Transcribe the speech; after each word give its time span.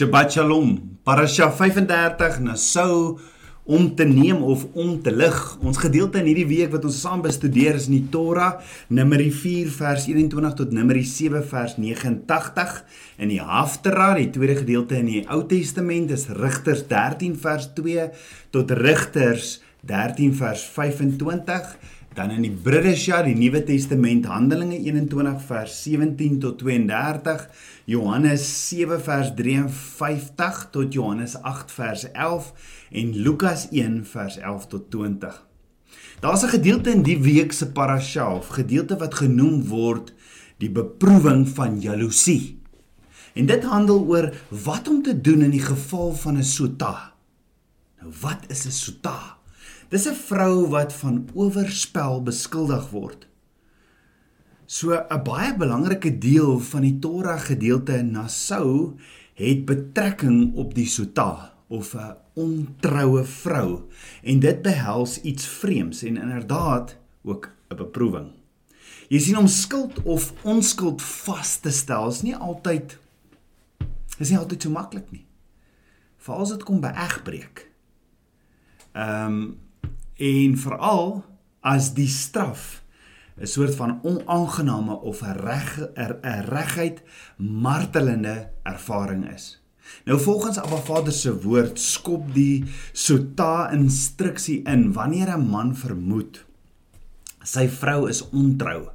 Shabbat 0.00 0.32
Shalom. 0.32 0.96
Parasha 1.04 1.50
35 1.52 2.38
na 2.40 2.54
sou 2.56 3.18
om 3.68 3.82
te 3.92 4.06
neem 4.08 4.38
of 4.40 4.62
om 4.72 4.94
te 5.04 5.12
lig. 5.12 5.36
Ons 5.60 5.76
gedeelte 5.82 6.22
in 6.22 6.30
hierdie 6.30 6.46
week 6.48 6.70
wat 6.72 6.86
ons 6.88 7.02
saam 7.04 7.20
bestudeer 7.20 7.76
is 7.76 7.90
in 7.90 7.98
die 7.98 8.06
Torah, 8.14 8.62
Numeri 8.88 9.28
4 9.28 9.68
vers 9.74 10.06
21 10.08 10.56
tot 10.56 10.72
Numeri 10.72 11.04
7 11.04 11.44
vers 11.50 11.76
89. 11.76 12.72
In 13.20 13.34
die 13.34 13.42
Haftarah, 13.44 14.14
die 14.16 14.30
tweede 14.32 14.56
gedeelte 14.62 14.96
in 15.02 15.12
die 15.12 15.22
Ou 15.28 15.42
Testament 15.50 16.16
is 16.16 16.30
Rigters 16.32 16.86
13 16.88 17.36
vers 17.44 17.68
2 17.76 18.08
tot 18.56 18.72
Rigters 18.80 19.58
13 19.84 20.32
vers 20.40 20.64
25. 20.80 21.76
Dan 22.14 22.30
in 22.34 22.42
die 22.42 22.50
Bridesha, 22.50 23.22
die 23.22 23.36
Nuwe 23.38 23.60
Testament, 23.62 24.26
Handelinge 24.26 24.80
21 24.82 25.44
vers 25.46 25.82
17 25.84 26.40
tot 26.42 26.58
32, 26.58 27.44
Johannes 27.86 28.46
7 28.68 28.98
vers 29.00 29.30
53 29.38 30.64
tot 30.74 30.94
Johannes 30.94 31.36
8 31.38 31.70
vers 31.70 32.08
11 32.10 32.50
en 32.90 33.14
Lukas 33.14 33.68
1 33.70 34.02
vers 34.10 34.40
11 34.42 34.66
tot 34.66 34.90
20. 34.90 35.38
Daar's 36.20 36.42
'n 36.42 36.48
gedeelte 36.58 36.90
in 36.90 37.02
die 37.02 37.18
week 37.18 37.52
se 37.52 37.70
parasha, 37.70 38.34
of 38.34 38.48
gedeelte 38.48 38.96
wat 38.96 39.14
genoem 39.14 39.64
word 39.68 40.12
die 40.58 40.70
beproewing 40.70 41.48
van 41.48 41.80
jaloesie. 41.80 42.58
En 43.34 43.46
dit 43.46 43.64
handel 43.64 44.06
oor 44.06 44.34
wat 44.48 44.88
om 44.88 45.02
te 45.02 45.20
doen 45.20 45.42
in 45.42 45.50
die 45.50 45.62
geval 45.62 46.12
van 46.12 46.36
'n 46.36 46.44
sota. 46.44 47.12
Nou 48.00 48.12
wat 48.20 48.44
is 48.48 48.66
'n 48.66 48.70
sota? 48.70 49.39
Dis 49.90 50.06
'n 50.06 50.14
vrou 50.14 50.68
wat 50.70 50.92
van 50.92 51.28
oorspel 51.34 52.22
beskuldig 52.22 52.90
word. 52.90 53.26
So 54.66 54.94
'n 54.94 55.22
baie 55.24 55.56
belangrike 55.56 56.18
deel 56.18 56.60
van 56.60 56.82
die 56.82 56.98
Torah 56.98 57.40
gedeelte 57.40 57.96
in 57.96 58.10
Nassau 58.10 58.94
het 59.34 59.64
betrekking 59.64 60.54
op 60.54 60.74
die 60.74 60.86
sota 60.86 61.54
of 61.66 61.94
'n 61.94 62.14
ontroue 62.34 63.24
vrou 63.24 63.90
en 64.22 64.38
dit 64.38 64.62
behels 64.62 65.20
iets 65.20 65.46
vreemds 65.46 66.02
en 66.02 66.16
inderdaad 66.16 66.96
ook 67.22 67.50
'n 67.68 67.76
beproewing. 67.76 68.30
Jy 69.08 69.18
sien 69.18 69.38
om 69.38 69.46
skuld 69.46 70.02
of 70.02 70.32
onskuld 70.42 71.02
vas 71.02 71.56
te 71.56 71.70
stel 71.70 72.08
is 72.08 72.22
nie 72.22 72.36
altyd 72.36 72.98
is 74.18 74.28
nie 74.30 74.38
altyd 74.38 74.62
so 74.62 74.70
maklik 74.70 75.10
nie. 75.10 75.26
Veral 76.16 76.40
as 76.40 76.48
dit 76.48 76.62
kom 76.62 76.80
by 76.80 76.92
egbreek. 76.94 77.70
Ehm 78.92 79.26
um, 79.26 79.58
en 80.20 80.56
veral 80.60 81.24
as 81.60 81.94
die 81.96 82.08
straf 82.08 82.82
'n 83.40 83.46
soort 83.46 83.74
van 83.74 84.00
onaangename 84.02 85.00
of 85.00 85.22
'n 85.22 85.36
reg 85.46 85.80
'n 85.96 86.44
regheid 86.48 87.02
martelende 87.36 88.50
ervaring 88.62 89.32
is. 89.32 89.62
Nou 90.04 90.20
volgens 90.20 90.58
Abba 90.58 90.76
Vader 90.76 91.12
se 91.12 91.42
woord 91.42 91.80
skop 91.80 92.34
die 92.34 92.64
sota 92.92 93.70
instruksie 93.70 94.62
in 94.62 94.92
wanneer 94.92 95.36
'n 95.36 95.48
man 95.48 95.76
vermoed 95.76 96.44
sy 97.42 97.68
vrou 97.68 98.08
is 98.08 98.22
ontrou 98.30 98.88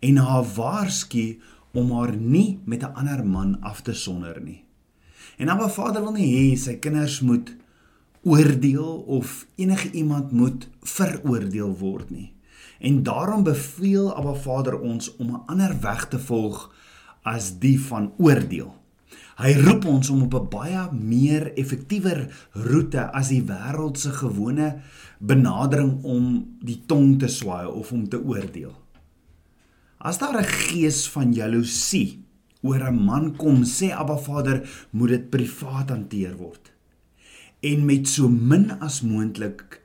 en 0.00 0.16
haar 0.22 0.46
waarsku 0.54 1.38
om 1.74 1.90
haar 1.92 2.14
nie 2.16 2.60
met 2.64 2.82
'n 2.82 2.94
ander 2.94 3.26
man 3.26 3.60
af 3.60 3.82
te 3.82 3.92
sonder 3.92 4.40
nie. 4.40 4.64
En 5.36 5.48
Abba 5.48 5.68
Vader 5.68 6.02
wil 6.02 6.12
nie 6.12 6.34
hê 6.34 6.56
sy 6.56 6.74
kinders 6.74 7.20
moet 7.20 7.56
oordeel 8.22 9.04
of 9.06 9.46
enige 9.54 9.90
iemand 9.90 10.32
moet 10.32 10.68
veroordeel 10.82 11.76
word 11.78 12.10
nie. 12.10 12.32
En 12.78 13.02
daarom 13.02 13.42
beveel 13.42 14.14
Abba 14.14 14.34
Vader 14.34 14.78
ons 14.80 15.16
om 15.16 15.30
'n 15.30 15.42
ander 15.46 15.80
weg 15.80 16.08
te 16.08 16.18
volg 16.18 16.74
as 17.22 17.58
die 17.58 17.80
van 17.80 18.12
oordeel. 18.16 18.74
Hy 19.36 19.52
roep 19.54 19.84
ons 19.84 20.10
om 20.10 20.22
op 20.22 20.34
'n 20.34 20.48
baie 20.48 20.92
meer 20.92 21.52
effektiewer 21.54 22.48
roete 22.52 23.10
as 23.12 23.28
die 23.28 23.42
wêreld 23.42 23.98
se 23.98 24.10
gewone 24.10 24.80
benadering 25.18 26.02
om 26.02 26.56
die 26.60 26.82
tong 26.86 27.18
te 27.18 27.28
swaai 27.28 27.66
of 27.66 27.92
om 27.92 28.08
te 28.08 28.24
oordeel. 28.24 28.74
As 29.98 30.18
daar 30.18 30.38
'n 30.40 30.44
gees 30.44 31.08
van 31.08 31.32
jaloesie 31.32 32.24
oor 32.62 32.90
'n 32.90 33.04
man 33.04 33.36
kom, 33.36 33.64
sê 33.64 33.92
Abba 33.92 34.16
Vader, 34.16 34.86
moet 34.90 35.08
dit 35.08 35.30
privaat 35.30 35.88
hanteer 35.88 36.36
word 36.36 36.77
en 37.60 37.84
met 37.84 38.08
so 38.08 38.28
min 38.28 38.70
as 38.80 39.00
moontlik 39.02 39.80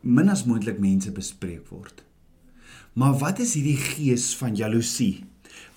min 0.00 0.28
as 0.30 0.44
moontlik 0.46 0.78
mense 0.78 1.10
bespreek 1.12 1.66
word. 1.68 2.04
Maar 2.98 3.18
wat 3.18 3.38
is 3.42 3.56
hierdie 3.58 3.78
gees 3.78 4.30
van 4.38 4.54
jaloesie? 4.56 5.24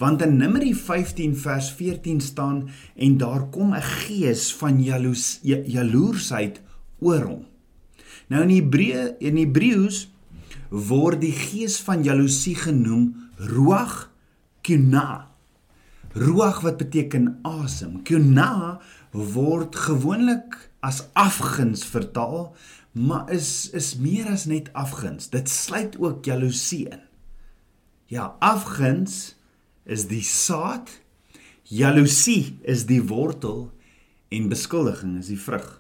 Want 0.02 0.22
in 0.22 0.38
Numeri 0.38 0.74
15 0.78 1.36
vers 1.38 1.72
14 1.78 2.22
staan 2.22 2.70
en 2.96 3.18
daar 3.18 3.50
kom 3.50 3.74
'n 3.74 3.82
gees 3.82 4.54
van 4.54 4.82
jaloes 4.84 5.40
jaloersheid 5.44 6.62
oor 7.00 7.26
hom. 7.26 7.46
Nou 8.28 8.42
in 8.42 8.56
Hebreë 8.56 9.16
in 9.20 9.38
Hebreëus 9.38 10.10
word 10.70 11.22
die 11.22 11.36
gees 11.36 11.80
van 11.80 12.04
jaloesie 12.04 12.56
genoem 12.56 13.30
ruach 13.36 14.12
kuna. 14.62 15.28
Ruach 16.14 16.62
wat 16.62 16.78
beteken 16.78 17.40
asem. 17.42 18.04
Kuna 18.04 18.80
word 19.12 19.76
gewoonlik 19.76 20.71
as 20.82 21.04
afguns 21.14 21.86
vertaal, 21.86 22.52
maar 22.92 23.30
is 23.32 23.70
is 23.78 23.96
meer 23.96 24.28
as 24.34 24.46
net 24.50 24.72
afguns. 24.74 25.30
Dit 25.32 25.50
sluit 25.50 25.98
ook 26.00 26.26
jaloesie 26.26 26.90
in. 26.90 27.04
Ja, 28.12 28.36
afguns 28.40 29.36
is 29.86 30.08
die 30.10 30.24
saad, 30.26 30.90
jaloesie 31.64 32.58
is 32.68 32.86
die 32.90 33.02
wortel 33.04 33.70
en 34.30 34.50
beskuldiging 34.52 35.18
is 35.22 35.32
die 35.32 35.40
vrug. 35.40 35.78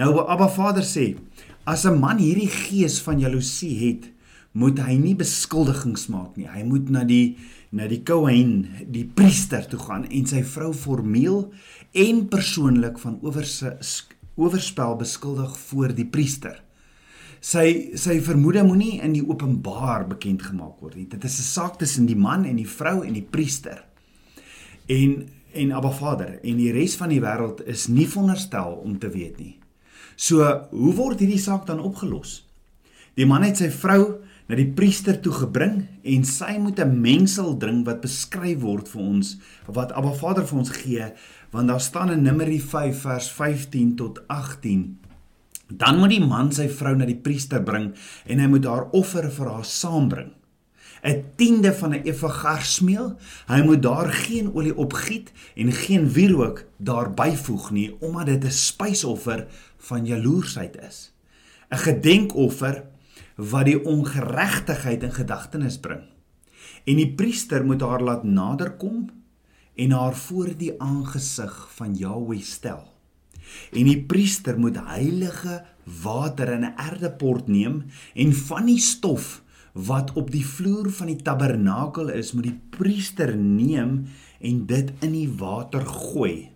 Nou 0.00 0.14
Abba 0.24 0.48
Vader 0.48 0.84
sê, 0.86 1.18
as 1.64 1.84
'n 1.84 2.00
man 2.00 2.18
hierdie 2.18 2.48
gees 2.48 3.00
van 3.00 3.18
jaloesie 3.20 3.76
het, 3.86 4.11
moet 4.52 4.80
hy 4.84 4.96
nie 5.00 5.14
beskuldigings 5.16 6.08
maak 6.12 6.36
nie. 6.36 6.48
Hy 6.50 6.64
moet 6.68 6.90
na 6.92 7.04
die 7.08 7.36
na 7.72 7.86
die 7.88 8.02
Kohen, 8.04 8.66
die 8.92 9.06
priester 9.08 9.64
toe 9.64 9.78
gaan 9.80 10.04
en 10.04 10.26
sy 10.28 10.42
vrou 10.44 10.74
formeel 10.76 11.46
en 11.96 12.26
persoonlik 12.28 12.98
van 13.00 13.16
oorspel 14.36 14.98
beskuldig 15.00 15.54
voor 15.70 15.94
die 15.96 16.04
priester. 16.04 16.58
Sy 17.40 17.96
sy 17.98 18.18
vermoede 18.22 18.60
moenie 18.66 19.00
in 19.02 19.16
die 19.16 19.24
openbaar 19.24 20.04
bekend 20.10 20.44
gemaak 20.44 20.84
word 20.84 20.98
nie. 21.00 21.08
Dit 21.08 21.24
is 21.24 21.38
'n 21.40 21.48
saak 21.48 21.78
tussen 21.78 22.06
die 22.06 22.16
man 22.16 22.44
en 22.44 22.56
die 22.56 22.68
vrou 22.68 23.02
en 23.02 23.14
die 23.14 23.28
priester. 23.30 23.84
En 24.86 25.28
en 25.54 25.72
Abba 25.72 25.90
Vader 25.90 26.38
en 26.42 26.56
die 26.56 26.72
res 26.72 26.96
van 26.96 27.08
die 27.08 27.20
wêreld 27.20 27.60
is 27.66 27.88
nie 27.88 28.06
veronderstel 28.08 28.72
om 28.84 28.98
te 28.98 29.08
weet 29.08 29.38
nie. 29.38 29.58
So, 30.16 30.44
hoe 30.70 30.94
word 30.94 31.20
hierdie 31.20 31.40
saak 31.40 31.66
dan 31.66 31.80
opgelos? 31.80 32.48
Die 33.14 33.26
man 33.26 33.42
het 33.42 33.56
sy 33.56 33.70
vrou 33.70 34.22
na 34.52 34.58
die 34.60 34.68
priester 34.68 35.16
toe 35.24 35.32
gebring 35.32 35.86
en 36.04 36.24
sy 36.28 36.58
moet 36.60 36.78
'n 36.78 37.00
mengsel 37.00 37.56
drink 37.56 37.86
wat 37.88 38.04
beskryf 38.04 38.60
word 38.60 38.88
vir 38.88 39.00
ons 39.00 39.36
wat 39.66 39.92
Abba 39.96 40.12
Vader 40.12 40.44
vir 40.44 40.58
ons 40.58 40.70
gee 40.76 41.06
want 41.52 41.68
daar 41.68 41.80
staan 41.80 42.12
in 42.12 42.22
Numeri 42.22 42.60
5 42.60 43.00
vers 43.00 43.30
15 43.30 43.96
tot 43.96 44.20
18 44.28 44.98
dan 45.72 45.98
moet 45.98 46.12
die 46.12 46.20
man 46.20 46.52
sy 46.52 46.68
vrou 46.68 46.92
na 46.96 47.08
die 47.08 47.16
priester 47.16 47.62
bring 47.64 47.94
en 48.28 48.42
hy 48.42 48.48
moet 48.52 48.68
haar 48.68 48.90
offer 48.92 49.30
vir 49.30 49.48
haar 49.48 49.64
saambring. 49.64 50.32
'n 51.02 51.24
tiende 51.36 51.72
van 51.72 51.94
'n 51.94 52.04
efa 52.04 52.28
garsmeel 52.28 53.16
hy 53.48 53.62
moet 53.62 53.82
daar 53.82 54.12
geen 54.12 54.52
olie 54.54 54.76
opgiet 54.76 55.32
en 55.56 55.72
geen 55.72 56.12
wierook 56.12 56.64
daar 56.76 57.10
byvoeg 57.10 57.70
nie 57.70 57.96
omdat 58.00 58.26
dit 58.26 58.44
'n 58.44 58.50
spysoffer 58.50 59.46
van 59.78 60.06
jaloersheid 60.06 60.76
is. 60.76 61.12
'n 61.70 61.78
gedenkoffer 61.78 62.84
wat 63.50 63.66
die 63.66 63.78
ongeregtigheid 63.78 65.02
in 65.02 65.14
gedagtenis 65.14 65.80
bring. 65.82 66.04
En 66.86 66.98
die 66.98 67.10
priester 67.14 67.64
moet 67.66 67.82
haar 67.82 68.02
laat 68.02 68.24
naderkom 68.24 69.10
en 69.74 69.94
haar 69.96 70.16
voor 70.16 70.52
die 70.58 70.74
aangesig 70.82 71.54
van 71.74 71.94
Jahweh 71.98 72.42
stel. 72.42 72.82
En 73.72 73.88
die 73.88 74.00
priester 74.06 74.58
moet 74.58 74.78
heilige 74.86 75.62
water 76.02 76.52
in 76.52 76.64
'n 76.64 76.74
erdepot 76.76 77.48
neem 77.48 77.84
en 78.14 78.32
van 78.32 78.66
die 78.66 78.78
stof 78.78 79.42
wat 79.72 80.12
op 80.12 80.30
die 80.30 80.46
vloer 80.46 80.90
van 80.90 81.06
die 81.06 81.22
tabernakel 81.22 82.08
is, 82.08 82.32
moet 82.32 82.44
die 82.44 82.60
priester 82.70 83.36
neem 83.36 84.04
en 84.40 84.66
dit 84.66 84.92
in 85.00 85.12
die 85.12 85.30
water 85.38 85.86
gooi. 85.86 86.51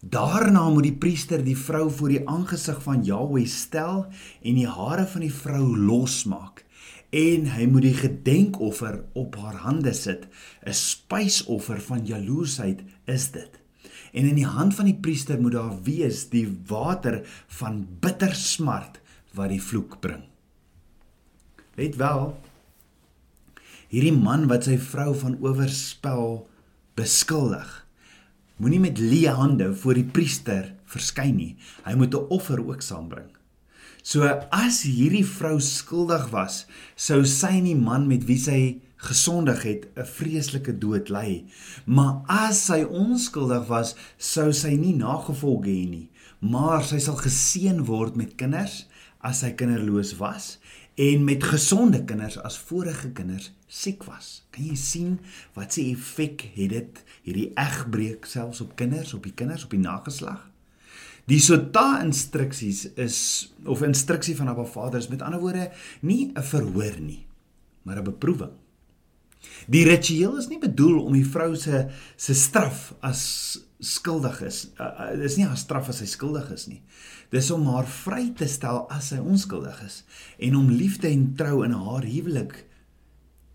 Daarna 0.00 0.68
moet 0.70 0.86
die 0.86 0.94
priester 0.94 1.42
die 1.42 1.56
vrou 1.58 1.88
voor 1.90 2.12
die 2.12 2.22
aangesig 2.30 2.78
van 2.84 3.02
Jahweh 3.02 3.46
stel 3.50 4.04
en 4.46 4.54
die 4.54 4.68
hare 4.70 5.06
van 5.10 5.24
die 5.26 5.34
vrou 5.34 5.74
losmaak. 5.74 6.62
En 7.10 7.48
hy 7.50 7.66
moet 7.66 7.82
die 7.88 7.96
gedenkoffer 7.96 9.00
op 9.18 9.34
haar 9.42 9.64
hande 9.64 9.92
sit. 9.92 10.28
'n 10.62 10.72
spysoffer 10.72 11.80
van 11.80 12.06
jaloesheid 12.06 12.84
is 13.06 13.30
dit. 13.30 13.50
En 14.12 14.28
in 14.28 14.34
die 14.34 14.46
hand 14.46 14.74
van 14.74 14.84
die 14.84 15.00
priester 15.00 15.40
moet 15.40 15.52
daar 15.52 15.82
wees 15.82 16.28
die 16.28 16.46
water 16.66 17.26
van 17.46 17.86
bitter 18.00 18.34
smart 18.34 19.00
wat 19.34 19.48
die 19.48 19.62
vloek 19.62 20.00
bring. 20.00 20.22
Let 21.74 21.96
wel. 21.96 22.38
Hierdie 23.88 24.14
man 24.14 24.46
wat 24.46 24.64
sy 24.64 24.78
vrou 24.78 25.14
van 25.14 25.38
oorspel 25.40 26.48
beskuldig 26.94 27.87
moenie 28.58 28.80
met 28.82 28.98
leë 28.98 29.34
hande 29.38 29.72
voor 29.74 29.98
die 29.98 30.06
priester 30.06 30.72
verskyn 30.90 31.36
nie. 31.36 31.56
Hy 31.84 31.94
moet 31.94 32.14
'n 32.14 32.28
offer 32.30 32.60
ook 32.60 32.82
saambring. 32.82 33.30
So 34.02 34.22
as 34.50 34.82
hierdie 34.82 35.26
vrou 35.26 35.60
skuldig 35.60 36.30
was, 36.30 36.66
sou 36.96 37.24
sy 37.24 37.58
en 37.58 37.64
die 37.64 37.76
man 37.76 38.06
met 38.08 38.24
wie 38.26 38.38
sy 38.38 38.80
gesondig 38.96 39.62
het 39.62 39.88
'n 39.96 40.04
vreeslike 40.04 40.78
dood 40.78 41.08
ly. 41.08 41.44
Maar 41.86 42.22
as 42.26 42.64
sy 42.66 42.82
onskuldig 42.82 43.66
was, 43.68 43.94
sou 44.18 44.52
sy 44.52 44.76
nie 44.76 44.94
nagevolge 44.94 45.70
hê 45.70 45.88
nie, 45.88 46.10
maar 46.40 46.84
sy 46.84 46.98
sal 46.98 47.16
geseën 47.16 47.84
word 47.84 48.16
met 48.16 48.36
kinders 48.36 48.86
as 49.20 49.40
sy 49.40 49.50
kinderloos 49.50 50.16
was 50.18 50.58
en 50.98 51.24
met 51.24 51.44
gesonde 51.44 52.00
kinders 52.04 52.40
as 52.42 52.58
vorige 52.58 53.12
kinders 53.14 53.52
siek 53.70 54.02
was. 54.08 54.42
Kan 54.50 54.66
jy 54.66 54.76
sien 54.78 55.12
wat 55.54 55.76
se 55.76 55.84
effek 55.92 56.48
het 56.56 56.72
dit 56.74 57.02
hierdie 57.22 57.50
egbreek 57.54 58.26
selfs 58.26 58.64
op 58.64 58.74
kinders, 58.80 59.14
op 59.14 59.28
die 59.28 59.34
kinders, 59.38 59.68
op 59.68 59.76
die 59.76 59.82
nageslag? 59.82 60.48
Die 61.28 61.38
sota 61.44 62.00
instruksies 62.02 62.86
is 62.96 63.18
of 63.68 63.84
instruksie 63.86 64.34
van 64.38 64.50
Abba 64.50 64.64
Vader 64.66 64.98
is 64.98 65.10
met 65.12 65.22
ander 65.22 65.40
woorde 65.40 65.70
nie 66.00 66.32
'n 66.34 66.42
verhoor 66.42 67.00
nie, 67.00 67.26
maar 67.82 67.98
'n 67.98 68.04
beproewing. 68.04 68.56
Die 69.66 69.84
ritueel 69.84 70.36
is 70.38 70.48
nie 70.48 70.58
bedoel 70.58 71.04
om 71.04 71.12
die 71.12 71.26
vrou 71.26 71.54
se 71.56 71.88
se 72.16 72.34
straf 72.34 72.94
as 73.00 73.58
skuldig 73.78 74.40
is. 74.42 74.70
Uh, 74.80 74.86
uh, 74.86 75.20
dis 75.20 75.36
nie 75.36 75.46
haar 75.46 75.56
straf 75.56 75.88
as 75.88 76.00
sy 76.02 76.06
skuldig 76.06 76.50
is 76.50 76.66
nie. 76.66 76.82
Dis 77.34 77.50
om 77.52 77.66
haar 77.68 77.88
vry 77.88 78.30
te 78.36 78.48
stel 78.48 78.86
as 78.92 79.10
sy 79.12 79.18
onskuldig 79.20 79.80
is 79.84 80.02
en 80.38 80.56
om 80.56 80.70
liefde 80.72 81.10
en 81.10 81.26
trou 81.36 81.64
in 81.66 81.74
haar 81.76 82.06
huwelik 82.08 82.64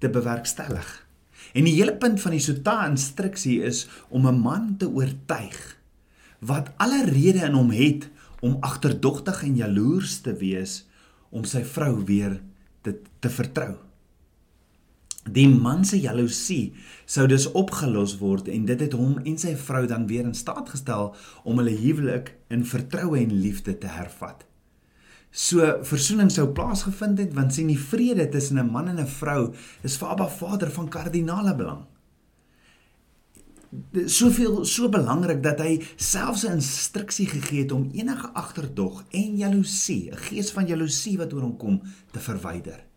te 0.04 0.12
bewerkstellig. 0.14 0.88
En 1.54 1.66
die 1.66 1.76
hele 1.76 1.96
punt 1.98 2.22
van 2.22 2.36
die 2.36 2.44
sota 2.44 2.84
instruksie 2.86 3.62
is 3.66 3.88
om 4.10 4.28
'n 4.28 4.42
man 4.42 4.76
te 4.78 4.90
oortuig 4.90 5.78
wat 6.40 6.72
alle 6.78 7.06
rede 7.06 7.46
in 7.46 7.54
hom 7.54 7.72
het 7.72 8.10
om 8.42 8.58
agterdogtig 8.60 9.44
en 9.44 9.56
jaloers 9.56 10.20
te 10.22 10.34
wees 10.36 10.86
om 11.30 11.44
sy 11.44 11.64
vrou 11.64 12.04
weer 12.06 12.42
te 12.82 13.00
te 13.20 13.30
vertrou. 13.30 13.76
Die 15.24 15.48
man 15.48 15.86
se 15.88 16.00
jaloesie 16.00 16.74
sou 17.06 17.28
dus 17.28 17.46
opgelos 17.56 18.18
word 18.20 18.50
en 18.52 18.66
dit 18.68 18.80
het 18.84 18.96
hom 18.98 19.22
en 19.24 19.38
sy 19.40 19.54
vrou 19.56 19.86
dan 19.88 20.08
weer 20.08 20.26
in 20.28 20.36
staat 20.36 20.70
gestel 20.70 21.14
om 21.44 21.62
hulle 21.62 21.78
huwelik 21.80 22.34
in 22.52 22.66
vertroue 22.68 23.22
en 23.22 23.32
liefde 23.32 23.78
te 23.78 23.88
hervat. 23.88 24.44
So 25.32 25.80
versoening 25.88 26.30
sou 26.32 26.50
plaasgevind 26.54 27.24
het 27.24 27.34
want 27.34 27.56
sien 27.56 27.72
die 27.72 27.80
vrede 27.80 28.28
tussen 28.30 28.60
'n 28.60 28.72
man 28.72 28.88
en 28.88 29.00
'n 29.00 29.08
vrou 29.08 29.54
is 29.82 29.98
vir 29.98 30.08
Abba 30.08 30.28
Vader 30.28 30.72
van 30.72 30.90
kardinale 30.90 31.56
belang. 31.56 31.86
Soveel 34.06 34.66
so 34.66 34.90
belangrik 34.90 35.42
dat 35.44 35.60
hy 35.60 35.82
selfs 35.96 36.46
'n 36.46 36.52
instruksie 36.52 37.28
gegee 37.28 37.62
het 37.62 37.72
om 37.72 37.90
enige 37.94 38.28
agterdog 38.28 39.04
en 39.10 39.38
jaloesie, 39.38 40.12
'n 40.12 40.18
gees 40.18 40.52
van 40.52 40.68
jaloesie 40.68 41.18
wat 41.18 41.34
oor 41.34 41.42
hom 41.42 41.58
kom, 41.58 41.82
te 42.12 42.20
verwyder. 42.20 42.93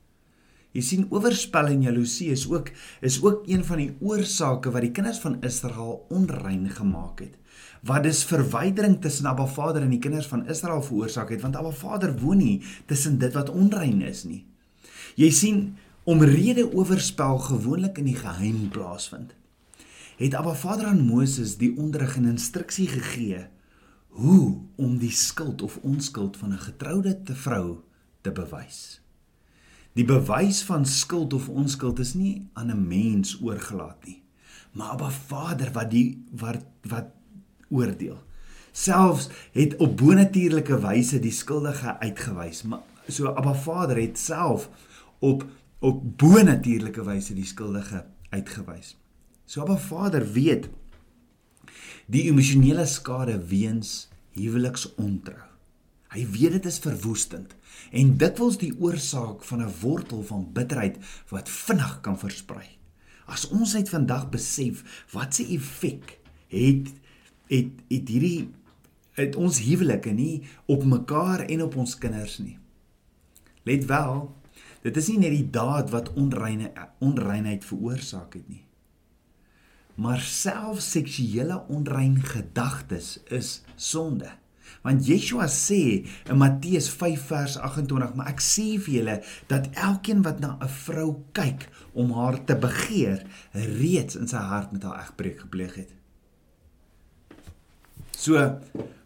Jy 0.76 0.82
sien 0.84 1.06
oorspel 1.08 1.70
en 1.72 1.84
jaloesie 1.86 2.28
is 2.34 2.44
ook 2.50 2.68
is 3.00 3.16
ook 3.22 3.46
een 3.48 3.62
van 3.64 3.80
die 3.80 3.92
oorsake 4.04 4.68
wat 4.74 4.84
die 4.84 4.92
kinders 4.92 5.22
van 5.22 5.38
Israel 5.46 6.02
onrein 6.12 6.68
gemaak 6.68 7.22
het. 7.24 7.38
Wat 7.86 8.04
dis 8.04 8.24
verwydering 8.28 8.98
tussen 9.00 9.28
Abba 9.30 9.46
Vader 9.48 9.86
en 9.86 9.94
die 9.94 10.02
kinders 10.02 10.28
van 10.28 10.44
Israel 10.52 10.82
veroorsaak 10.84 11.32
het 11.32 11.40
want 11.40 11.56
Abba 11.56 11.72
Vader 11.72 12.12
woon 12.20 12.42
nie 12.42 12.60
tussen 12.90 13.16
dit 13.22 13.32
wat 13.32 13.48
onrein 13.48 14.02
is 14.04 14.26
nie. 14.28 14.44
Jy 15.16 15.30
sien 15.32 15.62
omrede 16.04 16.66
oorspel 16.68 17.40
gewoonlik 17.46 17.96
in 18.02 18.10
die 18.10 18.18
geheim 18.20 18.68
plaasvind. 18.68 19.32
Het 20.20 20.36
Abba 20.36 20.52
Vader 20.54 20.92
aan 20.92 21.06
Moses 21.08 21.56
die 21.56 21.72
onderrig 21.80 22.18
en 22.20 22.28
instruksie 22.36 22.88
gegee 22.92 23.46
hoe 24.16 24.60
om 24.76 24.98
die 25.00 25.12
skuld 25.12 25.62
of 25.62 25.80
onskuld 25.84 26.36
van 26.36 26.52
'n 26.52 26.68
getroude 26.68 27.22
te 27.22 27.34
vrou 27.34 27.80
te 28.20 28.32
bewys. 28.32 29.05
Die 29.96 30.04
bewys 30.04 30.60
van 30.68 30.84
skuld 30.84 31.32
of 31.32 31.48
onskuld 31.48 31.98
is 32.04 32.12
nie 32.14 32.48
aan 32.52 32.70
'n 32.70 32.86
mens 32.88 33.38
oorgelaat 33.40 34.04
nie, 34.04 34.22
maar 34.72 34.92
op 34.92 35.02
'n 35.02 35.10
Vader 35.10 35.72
wat 35.72 35.90
die 35.90 36.24
wat 36.30 36.64
wat 36.82 37.06
oordeel. 37.68 38.18
Selfs 38.72 39.28
het 39.52 39.76
op 39.76 39.96
bonatuurlike 39.96 40.80
wyse 40.80 41.18
die 41.18 41.32
skuldige 41.32 41.98
uitgewys, 41.98 42.62
maar 42.62 42.82
so 43.08 43.26
Abba 43.26 43.54
Vader 43.54 43.96
het 43.96 44.18
self 44.18 44.68
op 45.18 45.46
op 45.78 46.18
bonatuurlike 46.18 47.04
wyse 47.04 47.34
die 47.34 47.44
skuldige 47.44 48.04
uitgewys. 48.28 48.96
So 49.44 49.60
Abba 49.60 49.76
Vader 49.76 50.32
weet 50.32 50.68
die 52.06 52.22
emosionele 52.22 52.86
skade 52.86 53.46
weens 53.46 54.08
huweliksontrou. 54.30 55.55
Hy 56.14 56.26
weet 56.30 56.58
dit 56.58 56.66
is 56.70 56.78
verwoestend 56.78 57.54
en 57.90 58.16
dikwels 58.20 58.58
die 58.58 58.72
oorsaak 58.80 59.44
van 59.44 59.62
'n 59.62 59.74
wortel 59.80 60.22
van 60.22 60.52
bitterheid 60.52 60.98
wat 61.28 61.48
vinnig 61.48 62.00
kan 62.00 62.18
versprei. 62.18 62.66
As 63.26 63.48
ons 63.48 63.74
uit 63.74 63.88
vandag 63.88 64.30
besef 64.30 65.06
wat 65.12 65.34
se 65.34 65.46
effek 65.46 66.18
het 66.48 66.92
het 67.46 67.72
het 67.88 68.08
hierdie 68.08 68.50
het 69.16 69.36
ons 69.36 69.60
huwelike 69.64 70.10
nie 70.10 70.42
op 70.66 70.84
mekaar 70.84 71.40
en 71.40 71.62
op 71.62 71.76
ons 71.76 71.98
kinders 71.98 72.38
nie. 72.38 72.58
Let 73.62 73.84
wel, 73.84 74.34
dit 74.82 74.96
is 74.96 75.08
nie 75.08 75.18
net 75.18 75.30
die 75.34 75.50
daad 75.50 75.90
wat 75.90 76.12
onreine 76.12 76.72
onreinheid 76.98 77.64
veroorsaak 77.64 78.34
het 78.34 78.48
nie. 78.48 78.64
Maar 79.96 80.20
self 80.20 80.80
seksuele 80.80 81.62
onrein 81.72 82.18
gedagtes 82.22 83.16
is 83.32 83.62
sonde. 83.76 84.28
Want 84.82 85.06
Yeshua 85.06 85.48
sê 85.50 86.06
in 86.28 86.38
Matteus 86.38 86.88
5 86.90 87.26
vers 87.30 87.56
28, 87.58 88.14
maar 88.14 88.30
ek 88.32 88.40
sê 88.44 88.76
vir 88.78 88.94
julle 88.98 89.16
dat 89.50 89.68
elkeen 89.74 90.22
wat 90.26 90.40
na 90.40 90.56
'n 90.60 90.68
vrou 90.68 91.22
kyk 91.32 91.68
om 91.94 92.12
haar 92.12 92.44
te 92.44 92.56
begeer, 92.56 93.26
reeds 93.52 94.16
in 94.16 94.28
sy 94.28 94.42
hart 94.52 94.72
met 94.72 94.82
haar 94.82 95.00
egbreek 95.06 95.40
gepleeg 95.40 95.74
het. 95.74 95.92
So, 98.16 98.58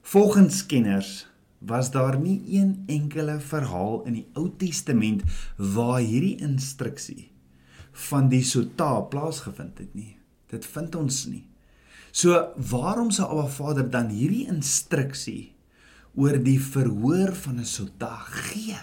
volgens 0.03 0.67
kenners 0.67 1.27
was 1.59 1.91
daar 1.91 2.19
nie 2.19 2.43
een 2.47 2.85
enkele 2.87 3.41
verhaal 3.41 4.03
in 4.05 4.13
die 4.13 4.27
Ou 4.33 4.51
Testament 4.57 5.23
waar 5.57 6.01
hierdie 6.01 6.39
instruksie 6.41 7.31
van 8.09 8.29
die 8.29 8.45
sota 8.45 9.01
plaasgevind 9.01 9.79
het 9.79 9.95
nie. 9.95 10.17
Dit 10.49 10.67
vind 10.67 10.95
ons 10.95 11.27
nie. 11.27 11.50
So 12.11 12.53
waarom 12.71 13.11
sou 13.11 13.29
Abba 13.31 13.47
Vader 13.47 13.91
dan 13.91 14.11
hierdie 14.11 14.49
instruksie 14.51 15.55
oor 16.19 16.39
die 16.43 16.59
verhoor 16.59 17.35
van 17.35 17.61
'n 17.61 17.69
sota 17.69 18.17
gee? 18.27 18.79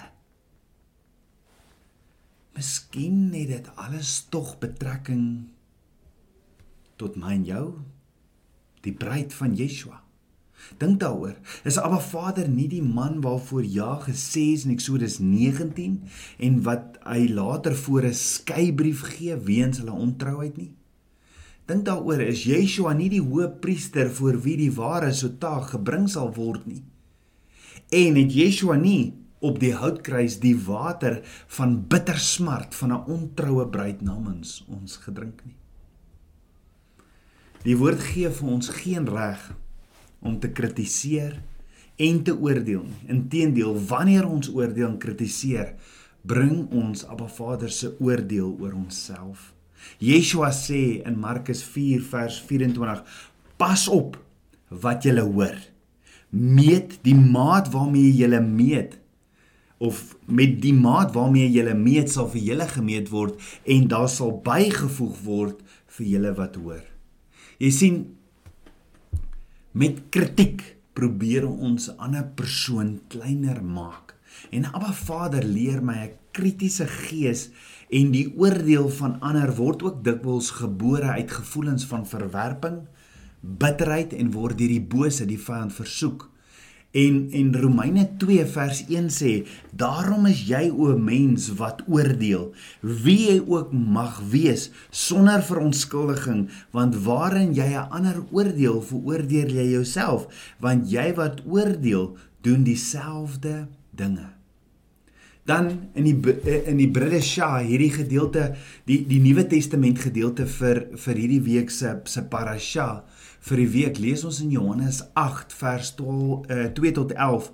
Miskien 2.55 3.33
het 3.33 3.47
dit 3.47 3.67
alles 3.75 4.25
tog 4.29 4.57
betrekking 4.59 5.47
tot 6.95 7.15
my 7.15 7.33
en 7.33 7.45
jou, 7.45 7.65
die 8.81 8.93
bruid 8.93 9.33
van 9.33 9.55
Yeshua. 9.55 10.01
Dink 10.77 10.99
daaroor, 10.99 11.35
is 11.63 11.77
Abba 11.77 11.99
Vader 11.99 12.49
nie 12.49 12.67
die 12.67 12.81
man 12.81 13.21
waarvoor 13.21 13.63
Ja 13.63 13.99
gesê 14.01 14.53
is 14.53 14.65
in 14.65 14.71
Eksodus 14.71 15.19
19 15.19 16.01
en 16.39 16.63
wat 16.63 16.97
hy 17.05 17.27
later 17.29 17.75
voor 17.75 18.03
'n 18.09 18.13
skeybrief 18.13 19.01
gee 19.01 19.37
weens 19.37 19.77
hulle 19.77 19.91
ontrouheid 19.91 20.57
nie? 20.57 20.76
Dink 21.67 21.83
daaroor, 21.83 22.21
is 22.23 22.45
Yeshua 22.47 22.93
nie 22.95 23.09
die 23.11 23.23
hoëpriester 23.23 24.07
voor 24.19 24.37
wie 24.45 24.55
die 24.55 24.71
ware 24.71 25.11
sota 25.11 25.57
gebring 25.67 26.07
sal 26.07 26.31
word 26.37 26.63
nie? 26.67 26.83
En 27.91 28.15
het 28.15 28.31
Yeshua 28.31 28.77
nie 28.79 29.17
op 29.43 29.59
die 29.59 29.73
houtkruis 29.75 30.39
die 30.39 30.55
water 30.55 31.19
van 31.57 31.81
bitter 31.91 32.19
smart 32.23 32.75
van 32.75 32.93
'n 32.93 33.03
ontroue 33.17 33.67
bruid 33.67 34.01
namens 34.01 34.63
ons 34.67 34.95
gedrink 34.97 35.43
nie? 35.45 35.55
Die 37.63 37.75
woord 37.75 37.99
gee 37.99 38.29
vir 38.29 38.47
ons 38.47 38.69
geen 38.69 39.05
reg 39.05 39.53
om 40.19 40.39
te 40.39 40.49
kritiseer 40.49 41.41
en 41.97 42.23
te 42.23 42.37
oordeel 42.39 42.83
nie. 42.83 43.01
Inteendeel, 43.07 43.75
wanneer 43.87 44.27
ons 44.27 44.49
oordeel 44.49 44.87
en 44.87 44.97
kritiseer, 44.97 45.73
bring 46.21 46.71
ons 46.71 47.05
Abba 47.05 47.27
Vader 47.27 47.69
se 47.69 47.95
oordeel 47.99 48.55
oor 48.59 48.73
onsself. 48.73 49.56
Yeshua 49.99 50.51
sê 50.51 51.01
in 51.05 51.19
Markus 51.19 51.63
4 51.63 52.01
vers 52.11 52.39
24: 52.41 53.03
Pas 53.57 53.87
op 53.87 54.17
wat 54.69 55.05
jy 55.05 55.17
hoor. 55.19 55.57
Meet 56.29 56.99
die 57.03 57.15
maat 57.15 57.71
waarmee 57.71 58.11
jy 58.11 58.25
julle 58.25 58.41
meet 58.41 58.97
of 59.77 60.17
met 60.25 60.57
die 60.61 60.73
maat 60.73 61.13
waarmee 61.13 61.47
jy 61.47 61.59
julle 61.61 61.75
meet 61.77 62.11
sal 62.11 62.27
vir 62.33 62.41
julle 62.41 62.67
gemeet 62.67 63.11
word 63.13 63.37
en 63.69 63.87
daar 63.87 64.09
sal 64.09 64.33
bygevoeg 64.43 65.19
word 65.23 65.61
vir 65.97 66.07
julle 66.13 66.33
wat 66.37 66.57
hoor. 66.57 66.83
Jy 67.61 67.71
sien 67.73 67.99
met 69.77 70.07
kritiek 70.13 70.63
probeer 70.97 71.45
ons 71.45 71.89
'n 71.89 71.97
ander 71.97 72.25
persoon 72.25 72.99
kleiner 73.07 73.61
maak. 73.61 74.15
En 74.51 74.65
Abba 74.65 74.93
Vader 74.93 75.43
leer 75.43 75.81
my 75.81 75.97
'n 76.05 76.11
kritiese 76.31 76.87
gees 76.87 77.49
en 77.89 78.11
die 78.11 78.27
oordeel 78.35 78.89
van 78.99 79.19
ander 79.23 79.53
word 79.55 79.83
ook 79.83 80.03
dikwels 80.03 80.51
gebore 80.59 81.15
uit 81.19 81.31
gevoelens 81.31 81.85
van 81.87 82.07
verwerping, 82.07 82.81
bitterheid 83.41 84.13
en 84.13 84.33
word 84.35 84.57
deur 84.59 84.73
die 84.73 84.83
bose 84.83 85.27
die 85.27 85.39
vyand 85.39 85.73
versoek. 85.73 86.27
En 86.97 87.17
en 87.35 87.51
Romeine 87.61 88.05
2 88.17 88.45
vers 88.49 88.79
1 88.87 89.09
sê, 89.13 89.31
daarom 89.71 90.25
is 90.31 90.45
jy 90.47 90.69
o 90.71 90.95
mens 90.97 91.49
wat 91.59 91.83
oordeel, 91.87 92.47
wie 92.81 93.17
jy 93.27 93.41
ook 93.43 93.73
mag 93.75 94.21
wees, 94.31 94.69
sonder 94.89 95.43
verontskuldiging, 95.43 96.47
want 96.71 96.95
waarin 97.05 97.53
jy 97.53 97.69
'n 97.75 97.91
ander 97.91 98.23
oordeel, 98.31 98.81
veroordeel 98.81 99.51
jy 99.59 99.67
jouself, 99.75 100.27
want 100.59 100.89
jy 100.91 101.13
wat 101.13 101.43
oordeel, 101.45 102.17
doen 102.41 102.63
dieselfde 102.63 103.67
dinge. 103.91 104.36
Dan 105.47 105.69
in 105.95 106.03
die 106.03 106.33
in 106.67 106.79
die 106.81 106.89
Bridesha 106.91 107.53
hierdie 107.63 107.93
gedeelte 107.93 108.49
die 108.89 108.99
die 109.07 109.21
Nuwe 109.23 109.45
Testament 109.47 110.01
gedeelte 110.03 110.43
vir 110.57 110.81
vir 110.99 111.21
hierdie 111.21 111.43
week 111.45 111.71
se 111.71 111.93
se 112.03 112.25
parasha 112.27 113.05
vir 113.47 113.61
die 113.61 113.69
week 113.71 114.01
lees 114.03 114.25
ons 114.27 114.41
in 114.43 114.51
Johannes 114.51 114.99
8 115.15 115.55
vers 115.55 115.93
12 115.95 116.51
uh, 116.51 116.65
2 116.75 116.91
tot 116.97 117.13
11 117.15 117.47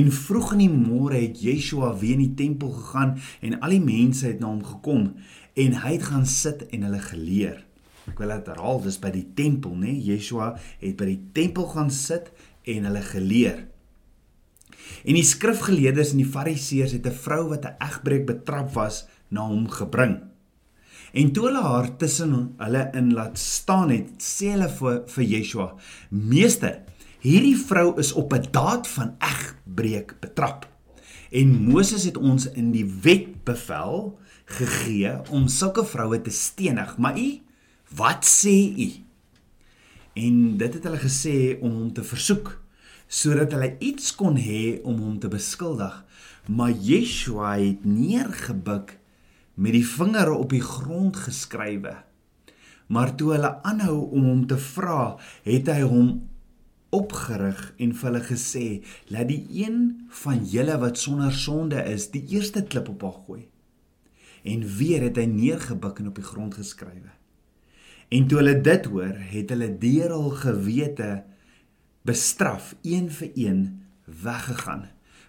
en 0.00 0.10
vroeg 0.12 0.52
in 0.58 0.62
die 0.66 0.74
môre 0.74 1.22
het 1.22 1.40
Yeshua 1.40 1.94
weer 1.96 2.18
in 2.18 2.26
die 2.26 2.36
tempel 2.42 2.74
gegaan 2.74 3.16
en 3.40 3.56
al 3.62 3.76
die 3.78 3.84
mense 3.86 4.26
het 4.28 4.42
na 4.42 4.50
hom 4.50 4.60
gekom 4.66 5.08
en 5.58 5.80
hy 5.86 5.94
het 5.96 6.04
gaan 6.10 6.28
sit 6.28 6.66
en 6.68 6.84
hulle 6.86 7.00
geleer. 7.02 7.64
Ek 8.08 8.20
wil 8.20 8.30
dit 8.32 8.52
herhaal, 8.52 8.78
dis 8.84 9.00
by 9.00 9.10
die 9.12 9.26
tempel, 9.36 9.72
né? 9.76 9.90
Yeshua 9.90 10.52
het 10.82 10.94
by 11.00 11.08
die 11.08 11.20
tempel 11.36 11.66
gaan 11.72 11.90
sit 11.92 12.30
en 12.68 12.86
hulle 12.88 13.02
geleer. 13.08 13.64
En 15.04 15.14
die 15.14 15.24
skrifgeleerdes 15.24 16.10
en 16.12 16.22
die 16.22 16.32
fariseërs 16.32 16.92
het 16.92 17.06
'n 17.06 17.20
vrou 17.24 17.48
wat 17.48 17.64
'n 17.64 17.76
egbreek 17.78 18.26
betrap 18.26 18.72
was 18.74 19.06
na 19.28 19.40
hom 19.40 19.68
gebring. 19.68 20.20
En 21.12 21.32
toe 21.32 21.46
hulle 21.46 21.62
haar 21.62 21.96
tussen 21.96 22.54
hulle 22.56 22.90
in 22.94 23.12
laat 23.12 23.38
staan 23.38 23.90
het, 23.90 24.10
sê 24.20 24.52
hulle 24.52 24.68
vir 24.68 25.02
vir 25.06 25.24
Yeshua: 25.24 25.74
"Meester, 26.10 26.82
hierdie 27.20 27.56
vrou 27.56 27.98
is 27.98 28.12
op 28.12 28.32
'n 28.32 28.50
daad 28.50 28.88
van 28.88 29.16
egbreek 29.18 30.20
betrap. 30.20 30.68
En 31.30 31.48
Moses 31.64 32.04
het 32.04 32.16
ons 32.16 32.50
in 32.50 32.70
die 32.72 32.86
wet 33.02 33.44
bevel 33.44 34.18
gegee 34.44 35.12
om 35.30 35.48
sulke 35.48 35.84
vroue 35.84 36.20
te 36.20 36.30
stenig. 36.30 36.96
Maar 36.98 37.18
u, 37.18 37.40
wat 37.94 38.24
sê 38.24 38.76
u?" 38.76 38.90
En 40.14 40.56
dit 40.56 40.74
het 40.74 40.82
hulle 40.82 40.98
gesê 40.98 41.58
om 41.60 41.70
hom 41.70 41.92
te 41.92 42.04
versoek 42.04 42.62
sodat 43.08 43.54
hulle 43.56 43.72
iets 43.80 44.12
kon 44.14 44.36
hê 44.36 44.78
om 44.84 45.00
hom 45.00 45.16
te 45.18 45.30
beskuldig. 45.32 46.04
Maar 46.48 46.70
Yeshua 46.70 47.56
het 47.56 47.84
neergebuk 47.84 48.96
met 49.58 49.74
die 49.74 49.86
vingere 49.86 50.36
op 50.36 50.52
die 50.52 50.62
grond 50.62 51.16
geskrywe. 51.16 51.96
Maar 52.88 53.14
toe 53.16 53.34
hulle 53.34 53.50
aanhou 53.68 53.98
om 54.16 54.28
hom 54.30 54.46
te 54.48 54.56
vra, 54.60 55.16
het 55.44 55.68
hy 55.68 55.82
hom 55.84 56.12
opgerig 56.94 57.74
en 57.76 57.92
vir 57.92 58.08
hulle 58.08 58.24
gesê: 58.24 58.66
"Laat 59.12 59.28
die 59.28 59.44
een 59.64 60.08
van 60.22 60.44
julle 60.44 60.78
wat 60.80 60.98
sonder 60.98 61.32
sonde 61.32 61.82
is, 61.84 62.10
die 62.10 62.24
eerste 62.32 62.62
klip 62.64 62.88
op 62.88 63.02
haar 63.02 63.18
gooi." 63.26 63.48
En 64.44 64.64
weer 64.78 65.02
het 65.02 65.16
hy 65.16 65.26
neergebuk 65.26 65.98
en 65.98 66.08
op 66.08 66.14
die 66.14 66.24
grond 66.24 66.54
geskrywe. 66.54 67.12
En 68.08 68.28
toe 68.28 68.38
hulle 68.38 68.60
dit 68.60 68.84
hoor, 68.84 69.16
het 69.32 69.50
hulle 69.50 69.68
deur 69.78 70.14
hul 70.14 70.30
gewete 70.30 71.24
bestraf 72.02 72.74
een 72.82 73.10
vir 73.10 73.30
een 73.34 73.60
weggegaan 74.04 74.88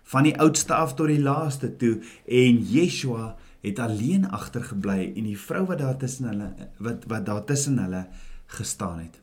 van 0.10 0.26
die 0.26 0.38
oudste 0.42 0.74
af 0.74 0.96
tot 0.98 1.12
die 1.12 1.22
laaste 1.22 1.70
toe 1.78 2.00
en 2.26 2.62
Yeshua 2.72 3.36
het 3.62 3.80
alleen 3.80 4.26
agtergebly 4.30 5.12
en 5.16 5.28
die 5.28 5.38
vrou 5.38 5.66
wat 5.70 5.82
daar 5.84 5.98
tussen 6.02 6.30
hulle 6.32 6.50
wat 6.78 7.06
wat 7.12 7.26
daar 7.26 7.44
tussen 7.46 7.78
hulle 7.78 8.08
gestaan 8.50 9.00
het. 9.00 9.20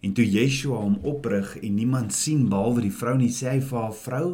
En 0.00 0.12
toe 0.12 0.26
Yeshua 0.26 0.80
hom 0.82 0.98
oprig 1.02 1.56
en 1.60 1.74
niemand 1.74 2.14
sien 2.14 2.48
behalwe 2.50 2.86
die 2.88 2.94
vrou 2.94 3.16
nie, 3.20 3.30
sê 3.30 3.52
hy 3.54 3.60
vir 3.60 3.80
haar 3.80 3.94
vrou: 4.00 4.28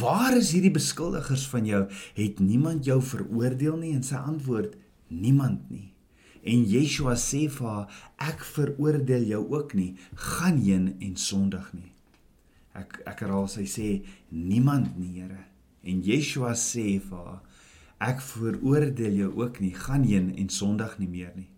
"Waar 0.00 0.36
is 0.36 0.52
hierdie 0.52 0.74
beskuldigers 0.74 1.46
van 1.48 1.66
jou? 1.66 1.86
Het 2.14 2.38
niemand 2.38 2.84
jou 2.84 3.02
veroordeel 3.02 3.76
nie?" 3.76 3.94
En 3.94 4.02
sy 4.02 4.14
antwoord: 4.14 4.76
"Niemand 5.08 5.70
nie." 5.70 5.92
En 6.42 6.64
Yeshua 6.64 7.16
sê 7.16 7.48
vir 7.48 7.68
haar: 7.68 8.12
"Ek 8.18 8.40
veroordeel 8.40 9.24
jou 9.24 9.44
ook 9.52 9.74
nie. 9.74 9.96
Gaan 10.14 10.58
heen 10.58 10.96
en 11.00 11.16
sondig 11.16 11.72
nie." 11.72 11.92
Ek 12.74 13.02
ek 13.06 13.20
herhaal 13.20 13.48
sy 13.48 13.66
sê: 13.66 14.02
"Niemand 14.30 14.98
nie, 14.98 15.20
Here." 15.20 15.44
En 15.84 16.02
Yeshua 16.02 16.52
sê 16.52 17.00
vir 17.00 17.18
haar: 17.18 17.40
Ek 18.00 18.20
veroordeel 18.24 19.12
jou 19.12 19.30
ook 19.42 19.60
nie, 19.60 19.74
gaan 19.76 20.06
heen 20.08 20.30
en 20.36 20.48
sondig 20.48 20.98
nie 20.98 21.08
meer 21.08 21.32
nie. 21.36 21.50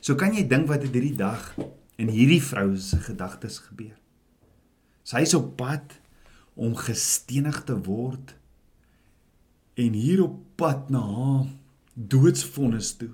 So 0.00 0.16
kan 0.16 0.32
jy 0.32 0.46
dink 0.48 0.70
wat 0.70 0.86
het 0.86 0.94
hierdie 0.96 1.16
dag 1.16 1.52
in 2.00 2.08
hierdie 2.08 2.40
vrou 2.42 2.76
se 2.80 2.96
gedagtes 3.04 3.58
gebeur. 3.68 3.96
Sy 5.04 5.22
is 5.26 5.36
op 5.36 5.52
pad 5.60 5.98
om 6.56 6.72
gestenig 6.80 7.60
te 7.68 7.76
word 7.76 8.32
en 9.76 9.92
hier 9.92 10.24
op 10.24 10.40
pad 10.56 10.88
na 10.90 11.02
haar 11.04 11.46
doodsvonnis 11.94 12.94
toe 12.96 13.12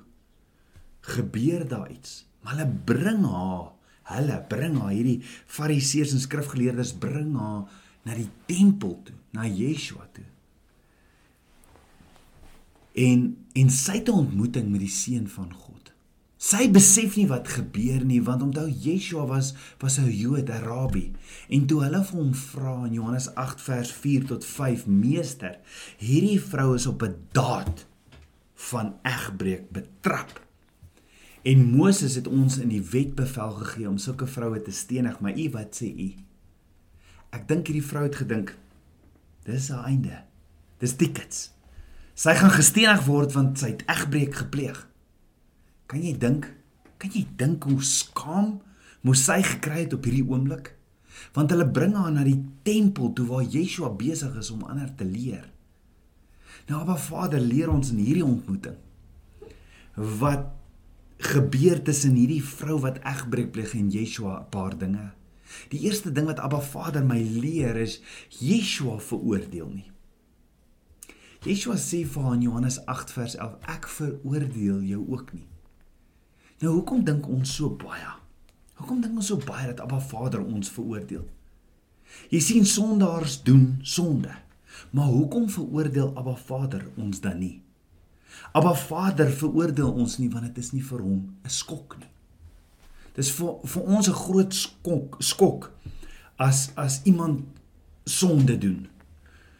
gebeur 1.02 1.66
daar 1.68 1.90
iets. 1.90 2.22
Maar 2.42 2.56
hulle 2.56 2.72
bring 2.84 3.24
haar, 3.26 3.72
hulle 4.16 4.44
bring 4.48 4.78
haar 4.80 4.94
hierdie 4.94 5.20
fariseërs 5.46 6.12
en 6.16 6.26
skrifgeleerdes 6.26 6.94
bring 6.98 7.34
haar 7.38 7.66
na 8.02 8.14
die 8.18 8.30
tempel 8.46 8.98
toe, 9.06 9.18
na 9.30 9.46
Yeshua 9.46 10.08
toe 10.12 10.26
en 12.92 13.36
en 13.52 13.70
sy 13.70 13.92
het 13.92 14.08
'n 14.08 14.12
ontmoeting 14.12 14.70
met 14.70 14.80
die 14.80 14.88
seun 14.88 15.28
van 15.28 15.52
God. 15.52 15.92
Sy 16.36 16.70
besef 16.70 17.16
nie 17.16 17.26
wat 17.26 17.48
gebeur 17.48 18.04
nie 18.04 18.22
want 18.22 18.42
onthou 18.42 18.68
Yeshua 18.68 19.26
was 19.26 19.54
was 19.78 19.98
'n 19.98 20.10
Jood, 20.10 20.48
'n 20.48 20.62
rabbi. 20.64 21.12
En 21.48 21.66
toe 21.66 21.82
hulle 21.82 22.04
vir 22.04 22.18
hom 22.18 22.34
vra 22.34 22.84
in 22.86 22.92
Johannes 22.92 23.34
8 23.34 23.60
vers 23.60 23.92
4 23.92 24.24
tot 24.24 24.44
5: 24.44 24.86
"Meester, 24.86 25.58
hierdie 25.98 26.40
vrou 26.40 26.74
is 26.74 26.86
op 26.86 27.02
'n 27.02 27.16
daad 27.32 27.86
van 28.54 28.94
egbreek 29.02 29.70
betrap." 29.70 30.46
En 31.42 31.64
Moses 31.74 32.14
het 32.14 32.28
ons 32.30 32.58
in 32.62 32.70
die 32.70 32.82
wet 32.92 33.16
bevel 33.18 33.56
gegee 33.62 33.88
om 33.88 33.98
sulke 33.98 34.28
vroue 34.30 34.60
te 34.62 34.70
stenig, 34.70 35.18
maar 35.20 35.38
u 35.38 35.48
wat 35.54 35.78
sê 35.80 35.88
u? 35.90 36.10
Ek 37.34 37.48
dink 37.48 37.66
hierdie 37.66 37.86
vrou 37.86 38.04
het 38.06 38.18
gedink 38.20 38.54
dis 39.42 39.68
haar 39.74 39.88
einde. 39.90 40.20
Dis 40.78 40.94
tickets. 40.98 41.48
Sy 42.14 42.34
gaan 42.38 42.52
gestenig 42.54 43.02
word 43.08 43.34
want 43.34 43.58
sy 43.58 43.72
het 43.72 43.82
egbreek 43.90 44.36
gepleeg. 44.44 44.84
Kan 45.90 46.04
jy 46.04 46.12
dink? 46.18 46.46
Kan 47.02 47.10
jy 47.14 47.24
dink 47.40 47.66
hoe 47.66 47.80
skaam 47.82 48.60
moes 49.02 49.24
sy 49.26 49.40
gekry 49.42 49.82
het 49.82 49.96
op 49.96 50.06
hierdie 50.06 50.26
oomblik? 50.28 50.74
Want 51.34 51.50
hulle 51.50 51.66
bring 51.66 51.96
haar 51.98 52.12
na 52.14 52.22
die 52.26 52.38
tempel 52.66 53.10
toe 53.16 53.26
waar 53.28 53.42
Yeshua 53.42 53.90
besig 53.98 54.36
is 54.38 54.52
om 54.54 54.62
ander 54.68 54.92
te 54.94 55.08
leer. 55.08 55.48
Nou 56.68 56.84
Abba 56.84 56.96
Vader 57.00 57.42
leer 57.42 57.72
ons 57.72 57.90
in 57.90 58.00
hierdie 58.02 58.26
ontmoeting 58.26 58.78
wat 60.22 60.46
gebeur 61.22 61.82
tussen 61.82 62.16
hierdie 62.18 62.42
vrou 62.44 62.78
wat 62.82 63.00
egbreek 63.06 63.52
pleeg 63.54 63.74
en 63.78 63.90
Yeshua 63.90 64.40
'n 64.40 64.48
paar 64.50 64.78
dinge. 64.78 65.12
Die 65.68 65.80
eerste 65.80 66.12
ding 66.12 66.26
wat 66.26 66.40
Abba 66.40 66.60
Vader 66.60 67.04
my 67.04 67.20
leer 67.20 67.76
is 67.76 68.00
Yeshua 68.28 68.98
veroordeel 68.98 69.68
nie. 69.68 69.90
Yeshua 71.42 71.76
sê 71.76 72.04
vir 72.06 72.22
haar 72.22 72.34
in 72.34 72.42
Johannes 72.42 72.78
8 72.86 73.10
vers 73.10 73.34
11: 73.36 73.56
Ek 73.66 73.88
veroordeel 73.88 74.82
jou 74.82 75.06
ook 75.08 75.32
nie. 75.32 75.48
Nou 76.62 76.74
hoekom 76.74 77.04
dink 77.04 77.28
ons 77.28 77.54
so 77.54 77.70
baie? 77.70 78.12
Hoekom 78.78 79.00
dink 79.00 79.16
ons 79.18 79.26
so 79.26 79.36
baie 79.36 79.66
dat 79.66 79.80
Abba 79.80 80.00
Vader 80.00 80.44
ons 80.44 80.70
veroordeel? 80.70 81.24
Jy 82.30 82.40
sien 82.40 82.66
sondaars 82.66 83.42
doen 83.42 83.78
sonde. 83.82 84.30
Maar 84.90 85.10
hoekom 85.10 85.50
veroordeel 85.50 86.16
Abba 86.16 86.34
Vader 86.34 86.86
ons 86.96 87.20
dan 87.20 87.38
nie? 87.38 87.62
Abba 88.52 88.74
Vader 88.74 89.30
veroordeel 89.30 89.92
ons 89.92 90.18
nie 90.18 90.28
want 90.30 90.44
dit 90.44 90.58
is 90.58 90.72
nie 90.72 90.82
vir 90.82 91.00
hom 91.00 91.34
'n 91.44 91.48
skok 91.48 91.98
nie. 91.98 92.10
Dis 93.14 93.30
vir 93.30 93.60
vir 93.64 93.82
ons 93.82 94.08
'n 94.08 94.12
groot 94.24 94.54
skok 94.54 95.16
skok 95.20 95.70
as 96.38 96.70
as 96.76 97.00
iemand 97.04 97.44
sonde 98.04 98.58
doen 98.58 98.88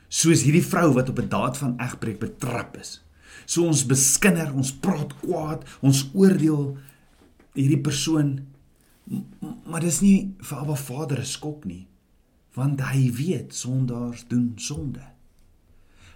soos 0.09 0.43
hierdie 0.43 0.65
vrou 0.65 0.93
wat 0.93 1.09
op 1.09 1.19
'n 1.19 1.29
daad 1.29 1.57
van 1.57 1.79
egbreek 1.79 2.19
betrap 2.19 2.77
is. 2.77 3.01
So 3.47 3.67
ons 3.67 3.87
beskinder, 3.87 4.55
ons 4.55 4.73
praat 4.73 5.21
kwaad, 5.21 5.65
ons 5.81 6.11
oordeel 6.15 6.77
hierdie 7.55 7.81
persoon 7.81 8.47
maar 9.65 9.81
dis 9.81 10.01
nie 10.01 10.35
vir 10.41 10.59
Abba 10.59 10.75
Vader 10.75 11.19
'n 11.19 11.25
skok 11.25 11.65
nie 11.65 11.87
want 12.55 12.81
hy 12.81 13.11
weet 13.13 13.55
sondaars 13.55 14.29
doen 14.29 14.53
sonde. 14.57 15.12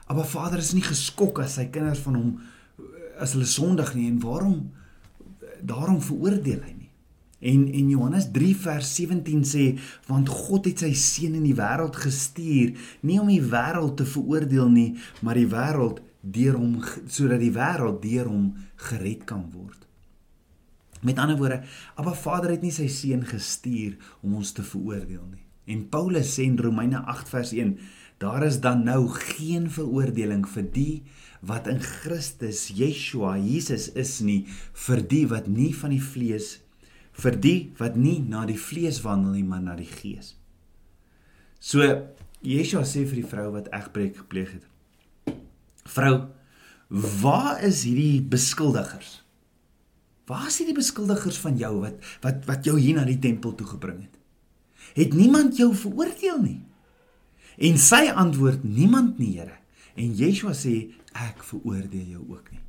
Abba 0.07 0.25
Vader 0.25 0.63
is 0.63 0.75
nie 0.77 0.85
geskok 0.87 1.41
as 1.43 1.57
sy 1.59 1.67
kinders 1.75 2.03
van 2.07 2.19
hom 2.19 2.35
as 3.23 3.33
hulle 3.35 3.49
sondig 3.49 3.95
nie 3.97 4.09
en 4.11 4.19
waarom 4.23 4.59
daarom 5.67 6.03
veroordeel 6.05 6.61
hy 6.63 6.75
nie. 6.75 6.91
En 7.47 7.65
en 7.69 7.89
Johannes 7.93 8.29
3 8.33 8.53
vers 8.65 8.91
17 8.99 9.43
sê 9.49 9.65
want 10.09 10.31
God 10.33 10.69
het 10.71 10.85
sy 10.85 10.93
seun 10.97 11.39
in 11.41 11.47
die 11.47 11.57
wêreld 11.59 11.97
gestuur 12.01 12.77
nie 13.03 13.19
om 13.21 13.33
die 13.33 13.43
wêreld 13.43 13.97
te 13.99 14.07
veroordeel 14.09 14.71
nie 14.73 14.91
maar 15.27 15.41
die 15.41 15.49
wêreld 15.51 16.03
deur 16.37 16.59
hom 16.59 16.79
sodat 16.85 17.43
die 17.43 17.55
wêreld 17.55 18.01
deur 18.05 18.31
hom 18.31 18.47
gered 18.89 19.27
kan 19.27 19.45
word. 19.53 19.83
Met 21.07 21.19
ander 21.23 21.37
woorde, 21.39 21.61
Abba 21.95 22.15
Vader 22.17 22.55
het 22.55 22.65
nie 22.65 22.73
sy 22.75 22.89
seun 22.91 23.27
gestuur 23.27 23.99
om 24.25 24.39
ons 24.41 24.55
te 24.57 24.65
veroordeel 24.65 25.27
nie. 25.29 25.45
En 25.67 25.85
Paulus 25.91 26.33
sê 26.35 26.47
in 26.47 26.59
Romeine 26.63 27.03
8 27.11 27.31
vers 27.31 27.53
1, 27.53 27.75
daar 28.23 28.47
is 28.47 28.61
dan 28.65 28.85
nou 28.85 29.09
geen 29.13 29.71
veroordeling 29.71 30.47
vir 30.49 30.69
die 30.73 30.95
wat 31.47 31.67
in 31.69 31.83
Christus 31.83 32.69
Yeshua 32.75 33.37
Jesus 33.39 33.91
is 33.93 34.21
nie, 34.25 34.47
vir 34.87 35.03
die 35.05 35.27
wat 35.31 35.51
nie 35.53 35.73
van 35.77 35.93
die 35.93 36.03
vlees 36.03 36.57
vir 37.17 37.37
die 37.41 37.59
wat 37.81 37.97
nie 37.97 38.19
na 38.21 38.45
die 38.49 38.59
vlees 38.61 39.01
wandel 39.05 39.39
nie, 39.39 39.45
maar 39.47 39.63
na 39.65 39.77
die 39.79 39.89
gees. 39.89 40.35
So 41.61 41.85
Yeshua 42.47 42.85
sê 42.87 43.07
vir 43.09 43.23
die 43.23 43.29
vrou 43.29 43.49
wat 43.55 43.71
egbreek 43.75 44.21
gepleeg 44.21 44.59
het. 44.59 45.37
Vrou, 45.87 46.27
waar 46.91 47.63
is 47.65 47.85
hierdie 47.87 48.21
beskuldigers? 48.21 49.23
Waar 50.29 50.49
is 50.51 50.61
hierdie 50.61 50.77
beskuldigers 50.77 51.39
van 51.41 51.57
jou 51.59 51.73
wat 51.81 52.05
wat 52.25 52.45
wat 52.51 52.69
jou 52.69 52.77
hier 52.79 52.99
na 52.99 53.07
die 53.09 53.21
tempel 53.23 53.55
toe 53.57 53.69
gebring 53.73 54.03
het? 54.05 54.15
Het 54.97 55.17
niemand 55.17 55.57
jou 55.59 55.73
veroordeel 55.75 56.43
nie? 56.43 56.61
En 57.57 57.79
sy 57.81 58.07
antwoord 58.13 58.65
niemand 58.65 59.19
nie, 59.19 59.39
Here. 59.39 59.57
En 59.97 60.13
Yeshua 60.13 60.53
sê 60.53 60.75
ek 61.17 61.41
veroordeel 61.49 62.17
jou 62.17 62.25
ook 62.35 62.51
nie. 62.53 62.61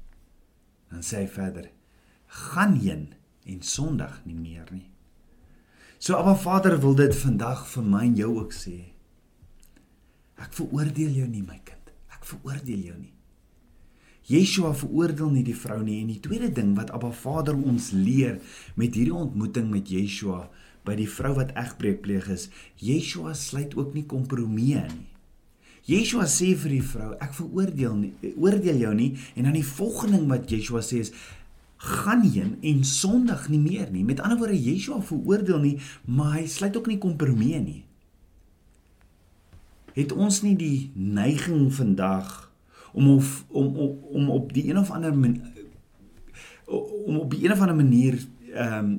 Dan 0.91 1.03
sê 1.03 1.25
hy 1.25 1.31
verder: 1.31 1.67
gaan 2.47 2.77
heen 2.79 3.09
en 3.47 3.59
sondig 3.63 4.21
nie 4.25 4.35
meer 4.35 4.67
nie. 4.71 4.87
So 5.99 6.15
Abba 6.15 6.35
Vader 6.35 6.77
wil 6.79 6.95
dit 6.95 7.15
vandag 7.15 7.65
vir 7.67 7.83
my 7.83 8.05
en 8.05 8.15
jou 8.15 8.31
ook 8.37 8.55
sê. 8.55 8.77
Ek 10.37 10.53
veroordeel 10.53 11.15
jou 11.23 11.27
nie 11.27 11.43
my 11.43 11.57
kind. 11.65 11.91
Ek 12.13 12.27
veroordeel 12.27 12.83
jou 12.91 12.97
nie. 12.99 13.13
Yeshua 14.27 14.73
veroordeel 14.75 15.31
nie 15.31 15.43
die 15.47 15.55
vrou 15.55 15.79
nie 15.83 16.01
en 16.01 16.11
die 16.11 16.21
tweede 16.23 16.49
ding 16.51 16.73
wat 16.77 16.91
Abba 16.95 17.13
Vader 17.15 17.55
ons 17.55 17.93
leer 17.95 18.41
met 18.75 18.95
hierdie 18.95 19.15
ontmoeting 19.15 19.69
met 19.71 19.87
Yeshua 19.91 20.49
by 20.87 20.95
die 20.97 21.09
vrou 21.11 21.33
wat 21.37 21.53
egbreek 21.59 22.01
pleeg 22.05 22.29
is, 22.33 22.47
Yeshua 22.79 23.35
sluit 23.35 23.75
ook 23.77 23.93
nie 23.97 24.07
kompromieë 24.07 24.87
nie. 24.87 25.07
Yeshua 25.87 26.25
sê 26.27 26.51
vir 26.59 26.73
die 26.75 26.83
vrou, 26.83 27.13
ek 27.23 27.31
veroordeel 27.37 27.93
nie, 27.95 28.33
oordeel 28.35 28.81
jou 28.83 28.93
nie 28.95 29.13
en 29.37 29.47
dan 29.47 29.55
die 29.55 29.63
volgende 29.63 30.19
ding 30.19 30.31
wat 30.31 30.49
Yeshua 30.51 30.81
sê 30.83 30.99
is 31.05 31.13
gaan 31.77 32.25
heen 32.25 32.57
en 32.65 32.81
sondig 32.83 33.45
nie 33.53 33.61
meer 33.61 33.91
nie. 33.93 34.03
Met 34.03 34.19
ander 34.19 34.39
woorde, 34.41 34.57
Yeshua 34.57 34.99
veroordeel 35.05 35.61
nie, 35.63 35.75
maar 36.03 36.39
hy 36.39 36.47
sluit 36.51 36.75
ook 36.75 36.89
nie 36.91 36.99
kompromieë 36.99 37.61
nie. 37.63 37.83
Het 39.95 40.11
ons 40.11 40.41
nie 40.43 40.57
die 40.59 40.89
neiging 40.93 41.69
vandag 41.73 42.51
om 42.91 43.13
of, 43.15 43.45
om 43.47 43.71
om 43.77 43.95
om 44.17 44.29
op 44.35 44.51
die 44.53 44.67
een 44.67 44.77
of 44.81 44.91
ander 44.91 45.15
man, 45.15 45.39
om 46.67 47.17
op 47.23 47.31
die 47.31 47.45
een 47.45 47.55
of 47.55 47.63
ander 47.63 47.77
manier 47.77 48.19
ehm 48.53 48.91
um, 48.91 48.97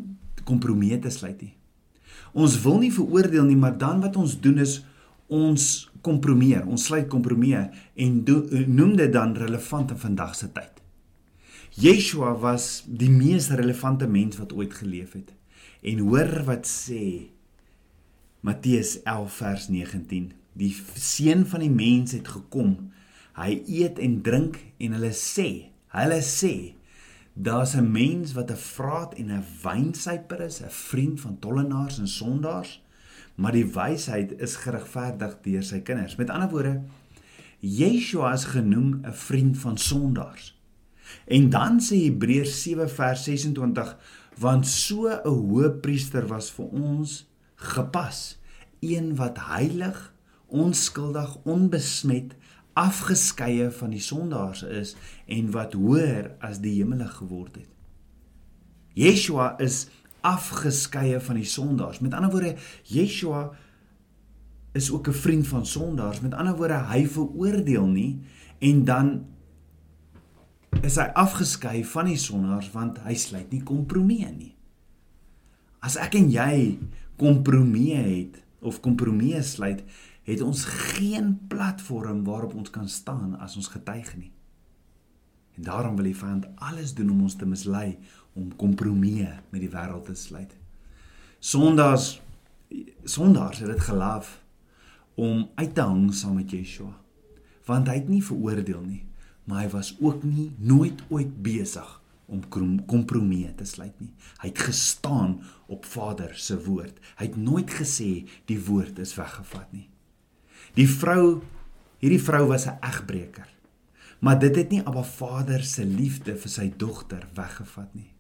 kompromieë 0.48 1.02
te 1.04 1.10
sluit 1.12 1.42
nie. 1.44 1.57
Ons 2.32 2.58
wil 2.64 2.80
nie 2.82 2.92
veroordeel 2.92 3.46
nie, 3.48 3.56
maar 3.56 3.76
dan 3.78 4.02
wat 4.04 4.16
ons 4.16 4.36
doen 4.40 4.58
is 4.62 4.80
ons 5.28 5.88
kompromieer. 6.04 6.66
Ons 6.66 6.88
sluit 6.88 7.08
kompromieë 7.10 7.64
en 8.04 8.20
do, 8.24 8.42
noem 8.66 8.96
dit 8.98 9.12
dan 9.12 9.36
relevant 9.36 9.92
in 9.94 10.00
vandag 10.00 10.36
se 10.36 10.50
tyd. 10.52 10.82
Yeshua 11.78 12.32
was 12.40 12.82
die 12.86 13.10
mees 13.12 13.50
relevante 13.54 14.08
mens 14.10 14.38
wat 14.40 14.54
ooit 14.56 14.74
geleef 14.74 15.12
het. 15.14 15.34
En 15.86 16.00
hoor 16.08 16.42
wat 16.48 16.66
sê 16.66 17.28
Matteus 18.40 18.98
11 19.04 19.36
vers 19.42 19.68
19. 19.68 20.32
Die 20.58 20.72
seun 20.94 21.44
van 21.46 21.62
die 21.62 21.70
mens 21.70 22.16
het 22.16 22.28
gekom. 22.28 22.90
Hy 23.38 23.60
eet 23.70 24.00
en 24.02 24.18
drink 24.26 24.58
en 24.82 24.96
hulle 24.96 25.12
sê, 25.14 25.70
hulle 25.94 26.18
sê 26.26 26.77
Daar's 27.40 27.74
'n 27.74 27.90
mens 27.90 28.32
wat 28.32 28.50
'n 28.50 28.56
vraat 28.56 29.14
en 29.14 29.30
'n 29.30 29.44
wynsuiper 29.62 30.40
is, 30.40 30.60
'n 30.60 30.70
vriend 30.70 31.20
van 31.20 31.38
tollenaars 31.38 31.98
en 31.98 32.08
sondaars, 32.08 32.82
maar 33.34 33.52
die 33.52 33.72
wysheid 33.72 34.40
is 34.40 34.56
geregverdig 34.56 35.36
deur 35.42 35.62
sy 35.62 35.80
kinders. 35.80 36.16
Met 36.16 36.30
ander 36.30 36.48
woorde, 36.48 36.82
Yeshua 37.58 38.32
is 38.32 38.44
genoem 38.44 39.00
'n 39.02 39.12
vriend 39.12 39.58
van 39.58 39.78
sondaars. 39.78 40.60
En 41.26 41.50
dan 41.50 41.80
sê 41.80 41.94
Hebreërs 41.94 42.62
7 42.62 42.90
vers 42.90 43.24
26, 43.24 43.96
want 44.38 44.66
so 44.66 45.08
'n 45.08 45.28
hoëpriester 45.28 46.26
was 46.26 46.50
vir 46.50 46.64
ons 46.64 47.30
gepas, 47.54 48.38
een 48.80 49.16
wat 49.16 49.38
heilig, 49.38 50.14
onskuldig, 50.46 51.36
onbesmet 51.42 52.34
afgeskeie 52.78 53.70
van 53.74 53.90
die 53.90 54.02
sondaars 54.02 54.62
is 54.62 54.94
en 55.26 55.50
wat 55.54 55.74
hoër 55.74 56.30
as 56.44 56.60
die 56.62 56.76
hemele 56.78 57.08
geword 57.10 57.56
het. 57.58 57.70
Yeshua 58.98 59.54
is 59.62 59.86
afgeskeie 60.26 61.20
van 61.22 61.38
die 61.38 61.46
sondaars. 61.46 62.00
Met 62.02 62.14
ander 62.14 62.30
woorde, 62.30 62.54
Yeshua 62.86 63.50
is 64.78 64.90
ook 64.90 65.08
'n 65.08 65.12
vriend 65.12 65.46
van 65.46 65.66
sondaars. 65.66 66.20
Met 66.20 66.34
ander 66.34 66.56
woorde, 66.56 66.74
hy 66.74 67.06
veroordeel 67.06 67.86
nie 67.86 68.20
en 68.58 68.84
dan 68.84 69.26
is 70.82 70.96
hy 70.96 71.08
afgeskei 71.14 71.84
van 71.84 72.04
die 72.04 72.16
sondaars 72.16 72.70
want 72.70 72.98
hy 72.98 73.14
sluit 73.14 73.50
nie 73.50 73.62
kompromieë 73.62 74.30
nie. 74.36 74.54
As 75.80 75.96
ek 75.96 76.14
en 76.14 76.30
jy 76.30 76.78
kompromieë 77.16 78.02
het 78.02 78.42
of 78.60 78.80
kompromieë 78.80 79.42
sluit, 79.42 79.82
het 80.28 80.42
ons 80.44 80.64
geen 80.64 81.38
platform 81.48 82.24
waarop 82.24 82.54
ons 82.54 82.70
kan 82.70 82.88
staan 82.88 83.38
as 83.40 83.56
ons 83.56 83.70
getuig 83.72 84.16
nie. 84.16 84.32
En 85.56 85.62
daarom 85.62 85.96
wil 85.96 86.10
die 86.10 86.16
vyand 86.16 86.46
alles 86.54 86.94
doen 86.94 87.10
om 87.10 87.22
ons 87.26 87.36
te 87.36 87.46
mislei, 87.48 87.98
om 88.38 88.52
kompromieë 88.56 89.32
met 89.50 89.60
die 89.64 89.72
wêreld 89.72 90.06
te 90.06 90.14
sluit. 90.14 90.52
Sondaars 91.38 92.18
sondaars 93.08 93.62
het 93.62 93.70
dit 93.72 93.80
gelief 93.80 94.34
om 95.16 95.48
uit 95.54 95.74
te 95.74 95.80
hang 95.80 96.12
saam 96.14 96.36
met 96.36 96.52
Yeshua. 96.52 96.92
Want 97.64 97.88
hy 97.88 97.96
het 98.02 98.10
nie 98.12 98.22
veroordeel 98.24 98.82
nie, 98.84 99.02
maar 99.48 99.64
hy 99.64 99.70
was 99.72 99.94
ook 100.00 100.22
nie 100.28 100.50
nooit 100.60 101.00
ooit 101.08 101.32
besig 101.42 101.88
om 102.28 102.44
kompromieë 102.86 103.54
te 103.56 103.64
sluit 103.64 103.96
nie. 104.02 104.12
Hy 104.42 104.52
het 104.52 104.66
gestaan 104.68 105.38
op 105.66 105.88
Vader 105.88 106.36
se 106.36 106.58
woord. 106.68 107.00
Hy 107.16 107.30
het 107.30 107.38
nooit 107.40 107.72
gesê 107.72 108.28
die 108.50 108.60
woord 108.68 109.00
is 109.00 109.16
weggevat 109.16 109.72
nie. 109.72 109.88
Die 110.78 110.86
vrou, 110.86 111.40
hierdie 111.98 112.22
vrou 112.22 112.46
was 112.46 112.66
'n 112.66 112.78
egbreker. 112.80 113.48
Maar 114.20 114.38
dit 114.38 114.56
het 114.56 114.70
nie 114.70 114.84
Abba 114.84 115.02
Vader 115.02 115.62
se 115.62 115.84
liefde 115.84 116.36
vir 116.36 116.50
sy 116.50 116.72
dogter 116.76 117.26
weggevat 117.34 117.94
nie. 117.94 118.12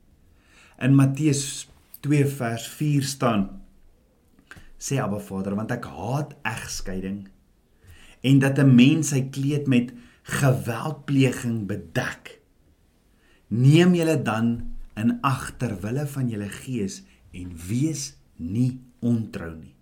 In 0.78 0.94
Matteus 0.94 1.68
2 2.00 2.26
vers 2.26 2.68
4 2.68 3.02
staan 3.02 3.60
sê 4.78 4.98
Abba 4.98 5.18
Vader 5.18 5.54
want 5.54 5.70
ek 5.70 5.84
haat 5.84 6.36
egskeiding 6.42 7.28
en 8.22 8.38
dat 8.38 8.58
'n 8.58 8.74
mens 8.74 9.08
sy 9.08 9.22
kleed 9.30 9.66
met 9.66 9.92
geweldpleging 10.22 11.66
bedek. 11.66 12.40
Neem 13.48 13.94
julle 13.94 14.22
dan 14.22 14.74
in 14.96 15.18
ag 15.22 15.56
ter 15.58 15.80
wille 15.80 16.06
van 16.06 16.28
julle 16.28 16.48
gees 16.48 17.02
en 17.32 17.56
wees 17.68 18.16
nie 18.36 18.80
ontrou 19.00 19.54
nie. 19.54 19.77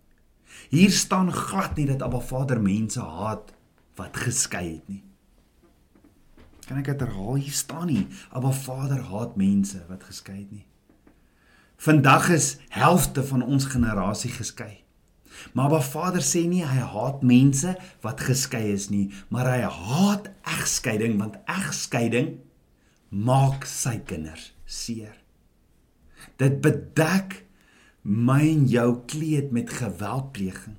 Hier 0.68 0.90
staan 0.90 1.32
glad 1.32 1.76
nie 1.76 1.86
dat 1.86 2.02
Abba 2.02 2.20
Vader 2.20 2.60
mense 2.62 3.00
haat 3.00 3.52
wat 3.96 4.16
geskei 4.16 4.64
het 4.76 4.88
nie. 4.88 5.02
Kan 6.66 6.80
ek 6.80 6.90
dit 6.90 7.04
herhaal? 7.04 7.38
Hier 7.38 7.54
staan 7.54 7.86
nie 7.90 8.06
Abba 8.34 8.50
Vader 8.52 9.04
haat 9.10 9.36
mense 9.38 9.84
wat 9.90 10.04
geskei 10.08 10.40
het 10.40 10.50
nie. 10.50 10.66
Vandag 11.76 12.30
is 12.34 12.56
helfte 12.72 13.22
van 13.24 13.44
ons 13.44 13.68
generasie 13.70 14.32
geskei. 14.32 14.82
Maar 15.52 15.68
Abba 15.68 15.80
Vader 15.84 16.24
sê 16.24 16.46
nie 16.48 16.64
hy 16.64 16.80
haat 16.80 17.22
mense 17.22 17.76
wat 18.04 18.24
geskei 18.26 18.64
is 18.72 18.88
nie, 18.90 19.10
maar 19.28 19.48
hy 19.50 19.62
haat 19.68 20.30
egskeiding 20.56 21.18
want 21.20 21.38
egskeiding 21.44 22.38
maak 23.10 23.66
sy 23.68 23.98
kinders 24.08 24.50
seer. 24.64 25.14
Dit 26.40 26.60
bedek 26.64 27.45
my 28.06 28.40
en 28.46 28.66
jou 28.70 28.90
kleed 29.10 29.50
met 29.50 29.70
geweldpleging. 29.70 30.76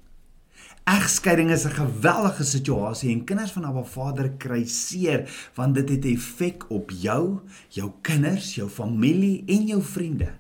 Egskeiding 0.88 1.50
is 1.52 1.66
'n 1.66 1.76
geweldige 1.76 2.44
situasie 2.44 3.12
en 3.12 3.24
kinders 3.24 3.52
van 3.52 3.66
Abba 3.66 3.84
Vader 3.84 4.30
kry 4.30 4.66
seer 4.66 5.50
want 5.54 5.76
dit 5.76 5.90
het 5.90 6.06
effek 6.06 6.70
op 6.70 6.92
jou, 6.92 7.40
jou 7.68 7.92
kinders, 8.02 8.56
jou 8.56 8.70
familie 8.70 9.44
en 9.46 9.68
jou 9.68 9.84
vriende. 9.84 10.32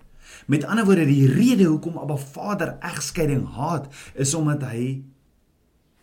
Met 0.45 0.63
ander 0.63 0.85
woorde, 0.85 1.05
die 1.05 1.31
rede 1.31 1.63
hoekom 1.63 1.97
Abba 1.97 2.15
Vader 2.15 2.77
egskeiding 2.79 3.47
haat, 3.47 3.87
is 4.13 4.33
omdat 4.33 4.63
hy 4.63 5.03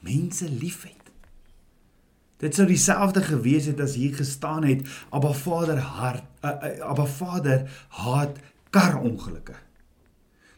mense 0.01 0.51
liefhet. 0.51 1.03
Dit 2.37 2.55
sou 2.55 2.67
dieselfde 2.67 3.23
gewees 3.23 3.65
het 3.67 3.81
as 3.81 3.95
hier 3.95 4.15
gestaan 4.15 4.65
het 4.65 4.89
Abba 5.11 5.33
Vader 5.33 5.79
hart 5.79 6.25
uh, 6.43 6.51
uh, 6.51 6.81
Abba 6.81 7.07
Vader 7.07 7.87
haat 7.89 8.39
karongelukke. 8.71 9.64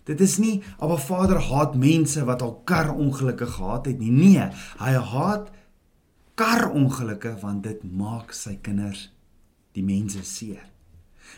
Dit 0.06 0.20
is 0.22 0.36
nie 0.38 0.60
Abba 0.78 0.96
Vader 1.02 1.40
haat 1.48 1.74
mense 1.74 2.22
wat 2.28 2.42
al 2.42 2.54
kar 2.68 2.92
ongelukke 2.94 3.48
gehad 3.56 3.88
het 3.90 3.98
nie. 3.98 4.12
Nee, 4.14 4.46
hy 4.78 4.94
haat 5.10 5.50
kar 6.38 6.70
ongelukke 6.70 7.34
want 7.42 7.64
dit 7.66 7.82
maak 7.90 8.34
sy 8.36 8.54
kinders 8.62 9.08
die 9.74 9.84
mense 9.84 10.22
seer. 10.24 10.62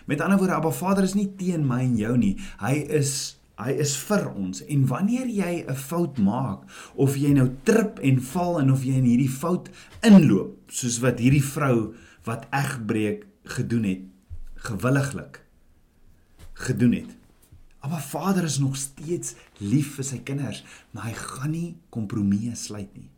Met 0.05 0.21
ander 0.21 0.39
woorde, 0.39 0.59
Abba 0.59 0.73
Vader 0.75 1.09
is 1.09 1.17
nie 1.17 1.31
teen 1.41 1.65
my 1.67 1.81
en 1.87 1.97
jou 1.97 2.15
nie. 2.21 2.37
Hy 2.61 2.77
is 3.01 3.39
hy 3.59 3.73
is 3.83 3.97
vir 4.07 4.29
ons. 4.39 4.61
En 4.71 4.85
wanneer 4.87 5.27
jy 5.27 5.65
'n 5.67 5.75
fout 5.75 6.19
maak 6.19 6.69
of 6.95 7.17
jy 7.17 7.33
nou 7.35 7.49
trip 7.65 7.99
en 7.99 8.21
val 8.21 8.61
en 8.61 8.71
of 8.71 8.85
jy 8.85 8.95
in 8.95 9.09
hierdie 9.09 9.31
fout 9.31 9.69
inloop, 10.03 10.71
soos 10.71 11.01
wat 11.01 11.19
hierdie 11.19 11.43
vrou 11.43 11.95
wat 12.25 12.47
egbreek 12.53 13.27
gedoen 13.45 13.85
het, 13.85 14.03
gewilliglik 14.55 15.43
gedoen 16.55 16.93
het. 16.93 17.18
Maar 17.89 18.03
Vader 18.03 18.45
is 18.45 18.59
nog 18.59 18.77
steeds 18.77 19.35
lief 19.65 19.95
vir 19.97 20.05
sy 20.05 20.19
kinders, 20.25 20.61
maar 20.93 21.09
hy 21.09 21.15
gaan 21.17 21.53
nie 21.55 21.69
kompromieë 21.95 22.57
sluit 22.59 22.91
nie. 22.97 23.09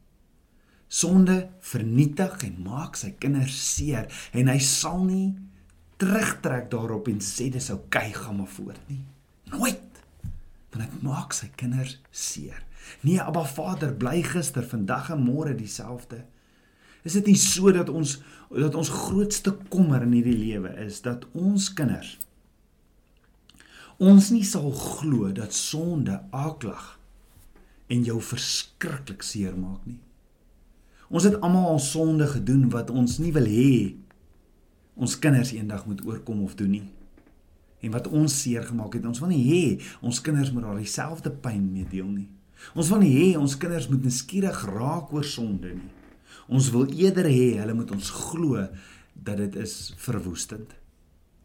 Sonde 0.90 1.36
vernietig 1.62 2.36
en 2.46 2.62
maak 2.66 2.98
sy 2.98 3.12
kinders 3.22 3.58
seer 3.74 4.10
en 4.34 4.50
hy 4.50 4.58
sal 4.62 5.04
nie 5.06 5.34
terugtrek 6.00 6.70
daarop 6.72 7.10
en 7.10 7.20
sê 7.22 7.50
dis 7.52 7.70
oukei, 7.74 8.08
gaan 8.14 8.40
maar 8.40 8.50
voort 8.50 8.90
nie. 8.90 9.02
Nooit. 9.50 10.02
Want 10.70 10.82
dit 10.84 11.02
maak 11.02 11.34
sy 11.34 11.50
kinders 11.58 11.98
seer. 12.14 12.62
Nee, 13.02 13.20
Abba 13.22 13.44
Vader 13.46 13.92
bly 13.94 14.22
gister, 14.24 14.64
vandag 14.66 15.10
en 15.14 15.22
môre 15.22 15.54
dieselfde. 15.58 16.22
Is 17.06 17.16
dit 17.18 17.32
nie 17.32 17.38
so 17.38 17.72
dat 17.74 17.90
ons 17.90 18.18
dat 18.50 18.74
ons 18.74 18.90
grootste 18.90 19.52
kommer 19.70 20.02
in 20.02 20.16
hierdie 20.16 20.38
lewe 20.38 20.72
is 20.82 20.98
dat 21.04 21.22
ons 21.38 21.68
kinders 21.78 22.16
ons 24.00 24.30
nie 24.32 24.46
sal 24.48 24.70
glo 24.72 25.28
dat 25.36 25.52
sonde 25.52 26.14
aaklag 26.32 26.94
en 27.92 28.06
jou 28.06 28.16
verskriklik 28.24 29.20
seermaak 29.26 29.84
nie. 29.84 29.98
Ons 31.10 31.26
het 31.26 31.36
almal 31.44 31.74
al 31.74 31.82
sonde 31.84 32.28
gedoen 32.30 32.70
wat 32.72 32.92
ons 32.94 33.18
nie 33.20 33.32
wil 33.36 33.48
hê 33.50 33.98
ons 35.00 35.18
kinders 35.20 35.52
eendag 35.56 35.84
moet 35.88 36.00
oorkom 36.06 36.40
of 36.44 36.56
doen 36.56 36.72
nie. 36.78 36.86
En 37.80 37.92
wat 37.92 38.08
ons 38.12 38.32
seer 38.42 38.64
gemaak 38.68 38.96
het, 38.96 39.06
ons 39.08 39.20
wil 39.20 39.32
nie 39.32 39.44
hê 39.44 39.62
ons 40.04 40.20
kinders 40.24 40.52
moet 40.52 40.64
daar 40.64 40.80
dieselfde 40.80 41.32
pyn 41.44 41.62
mee 41.72 41.88
deel 41.88 42.08
nie. 42.08 42.28
Ons 42.76 42.92
wil 42.92 43.04
nie 43.04 43.12
hê 43.14 43.28
ons 43.40 43.56
kinders 43.60 43.88
moet 43.92 44.04
neskierig 44.04 44.64
raak 44.68 45.12
oor 45.12 45.24
sonde 45.28 45.74
nie. 45.76 45.92
Ons 46.48 46.72
wil 46.72 46.88
eerder 46.96 47.28
hê 47.28 47.60
hulle 47.60 47.76
moet 47.76 47.92
ons 47.92 48.12
glo 48.30 48.64
dat 49.14 49.40
dit 49.40 49.60
is 49.60 49.92
verwoestend. 50.00 50.79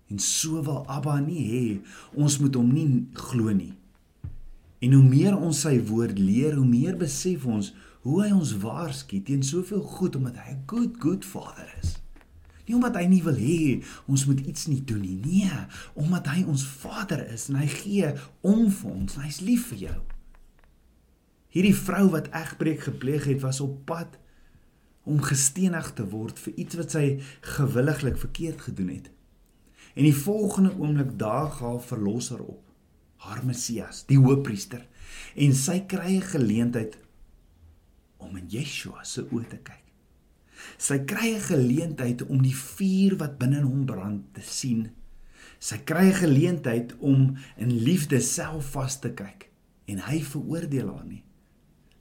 En 0.09 0.19
so 0.19 0.61
wil 0.61 0.83
Abba 0.91 1.19
nie 1.19 1.45
hê 1.49 1.65
ons 2.13 2.37
moet 2.39 2.55
hom 2.55 2.69
nie 2.73 3.07
glo 3.13 3.53
nie. 3.53 3.73
En 4.79 4.93
hoe 4.93 5.03
meer 5.03 5.37
ons 5.37 5.63
sy 5.65 5.79
woord 5.87 6.19
leer, 6.19 6.55
hoe 6.59 6.67
meer 6.67 6.97
besef 6.99 7.45
ons 7.49 7.73
hoe 8.05 8.19
hy 8.21 8.31
ons 8.35 8.51
waarsku 8.61 9.17
teen 9.25 9.41
soveel 9.43 9.81
goed 9.81 10.15
omdat 10.15 10.37
hy 10.37 10.51
'n 10.53 10.63
good 10.69 10.99
good 11.01 11.25
vader 11.25 11.69
is. 11.81 11.97
Nie 12.65 12.75
omdat 12.75 12.95
hy 12.95 13.05
nie 13.05 13.23
wil 13.23 13.37
hê 13.37 13.83
ons 14.07 14.25
moet 14.25 14.39
iets 14.39 14.67
nie 14.67 14.83
doen 14.83 15.01
nie. 15.01 15.19
Nee, 15.25 15.65
omdat 15.93 16.27
hy 16.27 16.43
ons 16.43 16.65
vader 16.65 17.25
is 17.33 17.49
en 17.49 17.55
hy 17.55 17.67
gee 17.67 18.13
om 18.41 18.71
vir 18.71 18.91
ons. 18.91 19.15
Hy's 19.15 19.41
lief 19.41 19.67
vir 19.67 19.77
jou. 19.77 20.01
Hierdie 21.49 21.75
vrou 21.75 22.09
wat 22.09 22.29
egbreek 22.33 22.79
gepleeg 22.79 23.25
het, 23.25 23.41
was 23.41 23.59
op 23.59 23.85
pad 23.85 24.17
om 25.03 25.21
gestenig 25.21 25.93
te 25.93 26.05
word 26.09 26.39
vir 26.39 26.53
iets 26.57 26.75
wat 26.75 26.91
sy 26.91 27.21
gewilliglik 27.41 28.17
verkeerd 28.17 28.61
gedoen 28.61 28.89
het. 28.89 29.11
En 29.95 30.03
die 30.03 30.15
volgende 30.15 30.73
oomblik 30.75 31.13
daag 31.19 31.59
haar 31.59 31.79
verlosser 31.81 32.41
op, 32.43 32.61
haar 33.23 33.45
Messias, 33.47 34.03
die 34.09 34.19
Hoëpriester, 34.19 34.83
en 35.35 35.55
sy 35.55 35.79
kry 35.87 36.17
'n 36.17 36.29
geleentheid 36.35 36.97
om 38.17 38.35
in 38.35 38.49
Yeshua 38.49 39.03
se 39.03 39.23
oë 39.31 39.47
te 39.47 39.57
kyk. 39.57 39.83
Sy 40.77 40.99
kry 41.07 41.35
'n 41.35 41.47
geleentheid 41.47 42.25
om 42.27 42.41
die 42.41 42.55
vuur 42.55 43.17
wat 43.17 43.37
binne 43.37 43.61
hom 43.61 43.85
brand 43.85 44.33
te 44.33 44.41
sien. 44.41 44.89
Sy 45.59 45.77
kry 45.77 46.09
'n 46.09 46.19
geleentheid 46.23 46.95
om 46.99 47.37
in 47.57 47.71
liefde 47.71 48.19
self 48.21 48.71
vas 48.75 48.99
te 48.99 49.13
kyk 49.13 49.49
en 49.85 49.99
hy 49.99 50.19
veroordeel 50.21 50.89
haar 50.95 51.05
nie. 51.05 51.23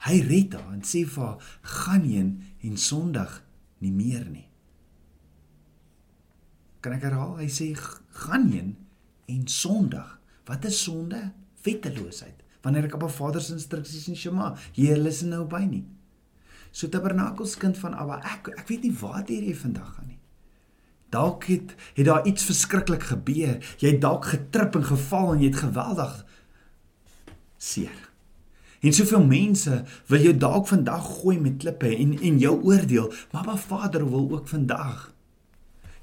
Hy 0.04 0.20
red 0.20 0.52
haar 0.52 0.72
en 0.72 0.82
sê 0.82 1.04
vir 1.06 1.24
haar: 1.24 1.58
"Gaan 1.62 2.02
heen 2.02 2.42
en 2.60 2.76
sondig 2.76 3.44
nie 3.78 3.92
meer 3.92 4.26
nie." 4.30 4.48
Kan 6.84 6.92
ek 6.92 7.06
herhaal? 7.08 7.38
Hy 7.40 7.48
sê: 7.48 7.72
"Gaan 8.24 8.50
heen 8.52 8.76
en 9.32 9.46
sondig." 9.48 10.18
Wat 10.44 10.64
is 10.64 10.82
sonde? 10.82 11.32
Wetteloosheid. 11.64 12.42
Wanneer 12.60 12.84
ek 12.84 12.94
op 12.94 13.02
'n 13.04 13.08
Vader 13.08 13.40
se 13.40 13.52
instruksies 13.52 14.08
in 14.08 14.16
Shema, 14.16 14.56
jy 14.72 14.96
luister 14.96 15.26
nou 15.26 15.44
by 15.44 15.64
nie. 15.64 15.84
So 16.70 16.88
Tabernakels 16.88 17.56
kind 17.56 17.78
van 17.78 17.94
Abba, 17.94 18.20
ek 18.24 18.48
ek 18.48 18.68
weet 18.68 18.82
nie 18.82 18.92
waar 19.00 19.24
jy 19.26 19.54
vandag 19.54 19.94
gaan 19.94 20.06
nie. 20.06 20.18
Dalk 21.10 21.44
het 21.44 21.74
het 21.94 22.06
daar 22.06 22.26
iets 22.26 22.44
verskriklik 22.44 23.02
gebeur. 23.02 23.62
Jy 23.78 23.90
het 23.90 24.00
dalk 24.00 24.24
getrip 24.24 24.74
en 24.74 24.84
geval 24.84 25.32
en 25.32 25.40
jy 25.40 25.46
het 25.46 25.56
geweldig 25.56 26.24
seer. 27.56 28.10
En 28.80 28.92
soveel 28.92 29.24
mense 29.24 29.84
wil 30.06 30.20
jou 30.20 30.36
dalk 30.36 30.66
vandag 30.66 31.04
gooi 31.20 31.38
met 31.40 31.56
klippe 31.56 31.96
en 31.96 32.20
en 32.20 32.38
jou 32.38 32.62
oordeel, 32.62 33.12
maar 33.32 33.44
Ba 33.44 33.56
Vader 33.56 34.10
wil 34.10 34.30
ook 34.30 34.48
vandag 34.48 35.13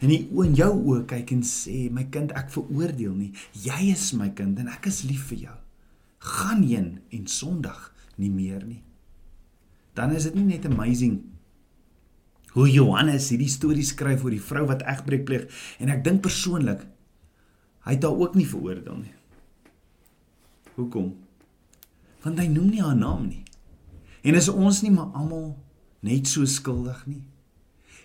in 0.02 0.10
die 0.10 0.24
oë 0.34 0.48
in 0.50 0.56
jou 0.58 0.72
oë 0.76 1.06
kyk 1.10 1.34
en 1.36 1.44
sê, 1.46 1.86
my 1.94 2.08
kind, 2.14 2.34
ek 2.38 2.50
veroordeel 2.54 3.14
nie. 3.14 3.32
Jy 3.54 3.92
is 3.94 4.08
my 4.18 4.32
kind 4.38 4.60
en 4.62 4.72
ek 4.74 4.90
is 4.90 5.04
lief 5.06 5.28
vir 5.30 5.46
jou. 5.48 5.58
Gaan 6.22 6.64
heen 6.66 6.96
en 7.14 7.28
sondig 7.30 7.78
nie 8.22 8.32
meer 8.34 8.66
nie. 8.66 8.82
Dan 9.98 10.16
is 10.16 10.28
dit 10.30 10.38
nie 10.38 10.48
net 10.54 10.68
amazing 10.70 11.22
hoe 12.52 12.68
Johannes 12.68 13.30
hierdie 13.32 13.52
storie 13.52 13.86
skryf 13.88 14.26
oor 14.26 14.34
die 14.34 14.44
vrou 14.44 14.66
wat 14.68 14.84
egbreek 14.84 15.24
pleeg 15.28 15.64
en 15.80 15.92
ek 15.94 16.04
dink 16.04 16.20
persoonlik 16.26 16.84
hy 17.88 17.96
het 17.96 18.04
haar 18.04 18.20
ook 18.20 18.36
nie 18.38 18.48
veroordeel 18.50 18.98
nie. 19.06 19.14
Hoekom? 20.76 21.14
want 22.22 22.40
hy 22.42 22.48
noem 22.50 22.70
nie 22.70 22.84
haar 22.84 22.98
naam 22.98 23.28
nie. 23.30 23.44
En 24.22 24.38
is 24.38 24.50
ons 24.52 24.82
nie 24.86 24.94
maar 24.94 25.14
almal 25.18 25.56
net 26.06 26.30
so 26.30 26.46
skuldig 26.46 27.00
nie? 27.10 27.24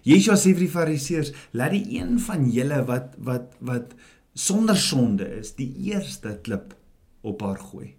Yeshua 0.07 0.37
sê 0.39 0.53
vir 0.55 0.67
die 0.67 0.73
Fariseërs, 0.73 1.33
laat 1.59 1.75
die 1.75 1.99
een 1.99 2.19
van 2.23 2.47
julle 2.55 2.83
wat 2.87 3.17
wat 3.19 3.57
wat 3.61 3.95
sonder 4.37 4.77
sonde 4.79 5.27
is, 5.41 5.55
die 5.59 5.73
eerste 5.89 6.37
klip 6.45 6.77
op 7.27 7.43
haar 7.43 7.59
gooi. 7.59 7.95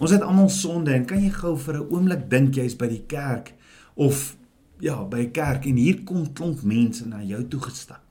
Ons 0.00 0.10
het 0.16 0.24
almal 0.24 0.48
sonde 0.50 0.94
en 0.96 1.06
kan 1.06 1.22
jy 1.22 1.30
gou 1.30 1.54
vir 1.56 1.78
'n 1.78 1.88
oomblik 1.92 2.28
dink 2.30 2.56
jy's 2.56 2.74
by 2.74 2.88
die 2.88 3.04
kerk 3.06 3.54
of 3.94 4.36
ja, 4.80 5.04
by 5.04 5.20
'n 5.26 5.32
kerk 5.32 5.66
en 5.66 5.76
hier 5.76 6.02
kom 6.04 6.32
klomp 6.32 6.62
mense 6.62 7.06
na 7.06 7.22
jou 7.22 7.42
toe 7.48 7.60
gestap 7.60 8.02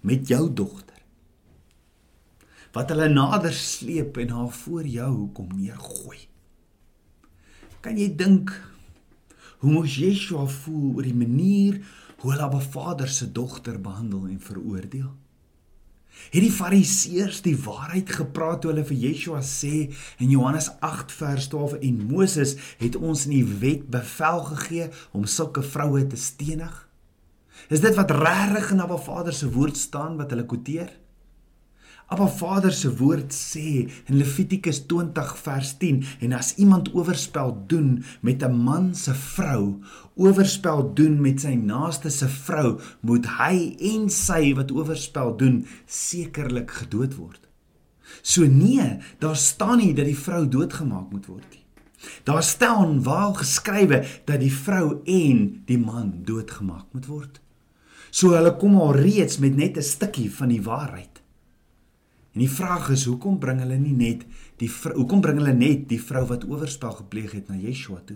met 0.00 0.28
jou 0.28 0.52
dogter 0.54 0.98
wat 2.72 2.90
hulle 2.92 3.08
nader 3.08 3.52
sleep 3.52 4.16
en 4.16 4.30
haar 4.30 4.52
voor 4.52 4.86
jou 4.86 5.28
kom 5.32 5.48
neergooi. 5.56 6.18
Kan 7.80 7.96
jy 7.98 8.08
dink 8.16 8.52
hoe 9.58 9.72
moes 9.72 9.96
Yeshua 9.98 10.46
voel 10.46 10.96
oor 10.96 11.06
die 11.06 11.16
manier 11.16 11.80
hoe 12.18 12.32
hulle 12.32 12.46
Abba 12.46 12.60
Vader 12.60 13.08
se 13.08 13.32
dogter 13.32 13.80
behandel 13.80 14.26
en 14.26 14.40
veroordeel? 14.42 15.10
Het 16.32 16.42
die 16.42 16.52
Fariseërs 16.52 17.40
die 17.44 17.56
waarheid 17.62 18.10
gepraat 18.10 18.62
toe 18.62 18.72
hulle 18.72 18.84
vir 18.88 18.98
Yeshua 19.06 19.40
sê 19.46 19.88
in 20.18 20.32
Johannes 20.32 20.70
8 20.84 21.14
vers 21.14 21.46
12 21.52 21.78
en 21.88 22.00
Moses 22.10 22.56
het 22.80 22.98
ons 22.98 23.26
in 23.28 23.36
die 23.36 23.58
wet 23.62 23.86
bevel 23.92 24.42
gegee 24.50 24.88
om 25.14 25.28
sulke 25.30 25.62
vroue 25.62 26.06
te 26.10 26.18
stenig? 26.18 26.74
Is 27.70 27.82
dit 27.84 27.94
wat 27.98 28.14
regtig 28.14 28.72
in 28.74 28.82
Abba 28.82 28.98
Vader 28.98 29.34
se 29.34 29.50
woord 29.54 29.78
staan 29.78 30.18
wat 30.18 30.34
hulle 30.34 30.46
quoteer? 30.46 30.90
Abba 32.08 32.26
Vader 32.26 32.72
se 32.72 32.88
woord 32.96 33.34
sê 33.36 33.84
in 34.08 34.16
Levitikus 34.16 34.78
20 34.88 35.32
vers 35.44 35.74
10 35.76 35.98
en 36.24 36.32
as 36.32 36.54
iemand 36.56 36.88
oorspel 36.96 37.50
doen 37.68 38.04
met 38.24 38.42
'n 38.42 38.56
man 38.68 38.94
se 38.94 39.12
vrou, 39.14 39.76
oorspel 40.16 40.94
doen 40.94 41.20
met 41.20 41.40
sy 41.40 41.52
naaste 41.54 42.10
se 42.10 42.28
vrou, 42.28 42.80
moet 43.00 43.26
hy 43.26 43.76
en 43.92 44.08
sy 44.08 44.54
wat 44.54 44.72
oorspel 44.72 45.36
doen 45.36 45.66
sekerlik 45.86 46.70
gedood 46.70 47.14
word. 47.14 47.48
So 48.22 48.46
nee, 48.46 48.98
daar 49.18 49.36
staan 49.36 49.78
nie 49.78 49.92
dat 49.94 50.06
die 50.06 50.16
vrou 50.16 50.48
doodgemaak 50.48 51.12
moet 51.12 51.26
word 51.26 51.50
nie. 51.50 51.64
Daar 52.24 52.42
staan 52.42 53.02
wel 53.02 53.34
geskrywe 53.34 54.04
dat 54.24 54.40
die 54.40 54.52
vrou 54.52 55.02
en 55.04 55.62
die 55.66 55.78
man 55.78 56.22
doodgemaak 56.24 56.86
moet 56.92 57.06
word. 57.06 57.40
So 58.10 58.32
hulle 58.32 58.56
kom 58.56 58.80
al 58.80 58.96
reeds 58.96 59.38
met 59.38 59.56
net 59.56 59.76
'n 59.76 59.82
stukkie 59.82 60.30
van 60.32 60.48
die 60.48 60.62
waarheid. 60.62 61.17
En 62.38 62.44
die 62.44 62.54
vraag 62.54 62.92
is 62.94 63.02
hoekom 63.08 63.40
bring 63.42 63.58
hulle 63.58 63.74
nie 63.82 63.96
net 63.98 64.20
die 64.60 64.68
hoekom 64.70 65.18
bring 65.24 65.40
hulle 65.40 65.56
net 65.58 65.88
die 65.90 65.98
vrou 65.98 66.20
wat 66.30 66.44
oorspel 66.46 66.92
gepleeg 67.00 67.32
het 67.34 67.48
na 67.50 67.56
Yeshua 67.58 67.98
toe? 68.06 68.14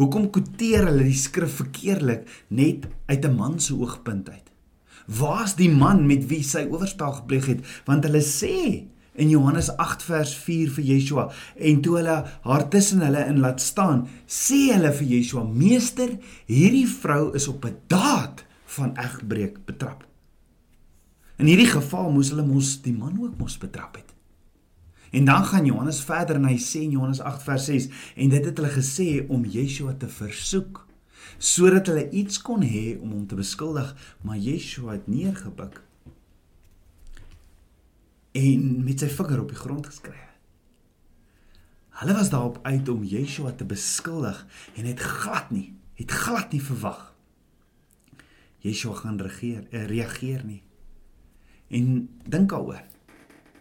Hoekom 0.00 0.30
kwoteer 0.32 0.86
hulle 0.88 1.04
die 1.04 1.18
skrif 1.20 1.58
verkeerlik 1.58 2.24
net 2.48 2.86
uit 3.12 3.28
'n 3.28 3.36
man 3.36 3.60
se 3.60 3.76
oogpunt 3.76 4.30
uit? 4.32 4.48
Waar's 5.20 5.54
die 5.60 5.68
man 5.68 6.06
met 6.06 6.24
wie 6.32 6.40
sy 6.42 6.64
oorspel 6.72 7.12
gepleeg 7.20 7.46
het? 7.52 7.60
Want 7.84 8.08
hulle 8.08 8.24
sê 8.24 8.88
in 9.12 9.28
Johannes 9.28 9.68
8 9.76 10.02
vers 10.02 10.34
4 10.34 10.70
vir 10.70 10.84
Yeshua 10.84 11.28
en 11.56 11.82
toe 11.82 11.96
hulle 11.96 12.24
haar 12.40 12.68
tussen 12.70 13.04
hulle 13.04 13.26
in 13.28 13.40
laat 13.40 13.60
staan, 13.60 14.08
sê 14.26 14.72
hulle 14.72 14.92
vir 14.92 15.06
Yeshua: 15.06 15.44
"Meester, 15.44 16.16
hierdie 16.46 16.88
vrou 16.88 17.34
is 17.34 17.48
op 17.48 17.64
'n 17.64 17.76
daad 17.88 18.44
van 18.64 18.96
egbreek 18.96 19.66
betrap." 19.66 20.07
In 21.38 21.46
hierdie 21.46 21.70
geval 21.70 22.10
moes 22.10 22.32
hulle 22.32 22.46
mos 22.46 22.76
die 22.82 22.94
man 22.94 23.18
ook 23.22 23.38
mos 23.38 23.58
betrap 23.62 23.96
het. 24.00 24.14
En 25.10 25.24
dan 25.24 25.44
gaan 25.44 25.64
Johannes 25.64 26.00
verder 26.04 26.36
en 26.36 26.48
hy 26.50 26.58
sê 26.60 26.82
in 26.84 26.96
Johannes 26.96 27.20
8 27.24 27.44
vers 27.46 27.68
6 27.70 27.88
en 28.14 28.32
dit 28.34 28.44
het 28.44 28.58
hulle 28.58 28.72
gesê 28.74 29.08
om 29.30 29.46
Yeshua 29.46 29.94
te 29.96 30.10
versoek 30.10 30.84
sodat 31.38 31.86
hulle 31.86 32.08
iets 32.16 32.40
kon 32.42 32.64
hê 32.66 32.96
om 32.98 33.12
hom 33.12 33.26
te 33.28 33.36
beskuldig, 33.38 33.92
maar 34.26 34.38
Yeshua 34.40 34.96
het 34.96 35.06
neergebuk 35.06 35.78
en 38.38 38.64
met 38.84 39.00
sy 39.02 39.08
vinger 39.12 39.42
op 39.42 39.52
die 39.52 39.58
grond 39.58 39.86
geskryf. 39.86 40.24
Hulle 41.98 42.14
was 42.14 42.30
daarop 42.30 42.58
uit 42.62 42.88
om 42.88 43.04
Yeshua 43.06 43.52
te 43.54 43.66
beskuldig 43.66 44.44
en 44.74 44.86
het 44.86 45.00
glad 45.00 45.50
nie, 45.54 45.72
het 45.98 46.10
glad 46.10 46.52
nie 46.54 46.62
verwag. 46.62 47.12
Yeshua 48.62 48.94
gaan 48.94 49.18
regeer, 49.22 49.66
uh, 49.70 49.86
reageer 49.86 50.44
nie. 50.46 50.62
En 51.68 52.08
dink 52.28 52.50
daaroor. 52.50 52.82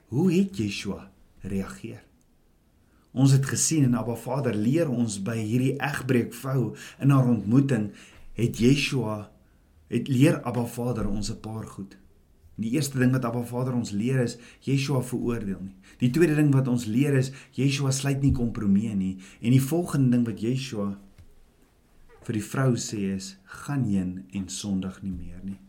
Hoe 0.07 0.33
het 0.33 0.57
Yeshua 0.57 1.11
reageer? 1.41 2.03
Ons 3.11 3.31
het 3.31 3.45
gesien 3.45 3.83
en 3.83 3.95
Abba 3.97 4.15
Vader 4.15 4.55
leer 4.55 4.89
ons 4.89 5.17
by 5.25 5.35
hierdie 5.39 5.75
egbreekvrou 5.81 6.75
in 7.01 7.11
haar 7.11 7.27
ontmoeting 7.27 7.89
het 8.37 8.59
Yeshua 8.61 9.31
het 9.91 10.07
leer 10.11 10.41
Abba 10.43 10.65
Vader 10.65 11.07
ons 11.07 11.31
'n 11.31 11.39
paar 11.39 11.65
goed. 11.65 11.97
Die 12.55 12.71
eerste 12.71 12.99
ding 12.99 13.11
wat 13.11 13.25
Abba 13.25 13.43
Vader 13.43 13.73
ons 13.73 13.91
leer 13.91 14.19
is 14.19 14.37
Yeshua 14.61 15.01
veroordeel 15.01 15.61
nie. 15.61 15.75
Die 15.97 16.09
tweede 16.09 16.35
ding 16.35 16.53
wat 16.53 16.67
ons 16.67 16.85
leer 16.85 17.13
is 17.13 17.31
Yeshua 17.51 17.91
sluit 17.91 18.21
nie 18.21 18.31
kompromie 18.31 18.95
nie 18.95 19.17
en 19.41 19.51
die 19.51 19.61
volgende 19.61 20.09
ding 20.09 20.25
wat 20.25 20.41
Yeshua 20.41 20.99
vir 22.23 22.33
die 22.33 22.43
vrou 22.43 22.75
sê 22.75 23.15
is 23.15 23.37
gaan 23.43 23.83
heen 23.83 24.25
en 24.31 24.49
sondig 24.49 25.01
nie 25.01 25.11
meer 25.11 25.39
nie. 25.43 25.66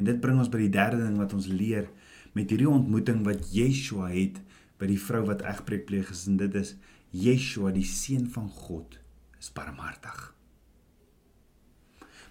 En 0.00 0.08
dit 0.08 0.20
bring 0.20 0.40
ons 0.40 0.48
by 0.48 0.62
die 0.62 0.72
derde 0.72 1.02
ding 1.02 1.18
wat 1.20 1.34
ons 1.36 1.50
leer 1.52 1.90
met 2.32 2.48
hierdie 2.48 2.70
ontmoeting 2.70 3.20
wat 3.26 3.50
Yeshua 3.52 4.08
het 4.14 4.40
by 4.80 4.88
die 4.88 5.00
vrou 5.00 5.26
wat 5.28 5.44
egbreek 5.44 5.84
pleeg 5.90 6.08
is 6.14 6.24
en 6.30 6.40
dit 6.40 6.56
is 6.56 6.74
Yeshua 7.12 7.74
die 7.76 7.84
seun 7.84 8.24
van 8.32 8.48
God 8.48 8.96
is 9.40 9.52
barmhartig. 9.52 10.30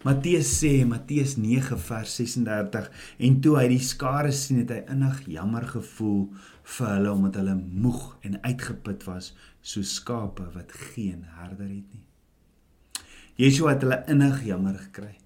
Matteus 0.08 0.48
sê 0.62 0.86
Matteus 0.88 1.36
9 1.38 1.76
vers 1.84 2.18
36 2.22 2.90
en 3.28 3.40
toe 3.44 3.58
hy 3.60 3.66
die 3.74 3.82
skare 3.84 4.32
sien 4.34 4.64
het 4.64 4.72
hy 4.72 4.80
innig 4.96 5.26
jammer 5.28 5.68
gevoel 5.76 6.30
vir 6.78 6.92
hulle 6.96 7.16
omdat 7.18 7.42
hulle 7.42 7.58
moeg 7.60 8.06
en 8.24 8.40
uitgeput 8.48 9.04
was 9.12 9.34
so 9.62 9.84
skape 9.84 10.48
wat 10.56 10.72
geen 10.94 11.26
herder 11.38 11.68
het 11.68 11.90
nie. 11.92 12.06
Yeshua 13.44 13.76
het 13.76 13.84
hulle 13.86 14.02
innig 14.10 14.46
jammer 14.48 14.80
gekry. 14.88 15.18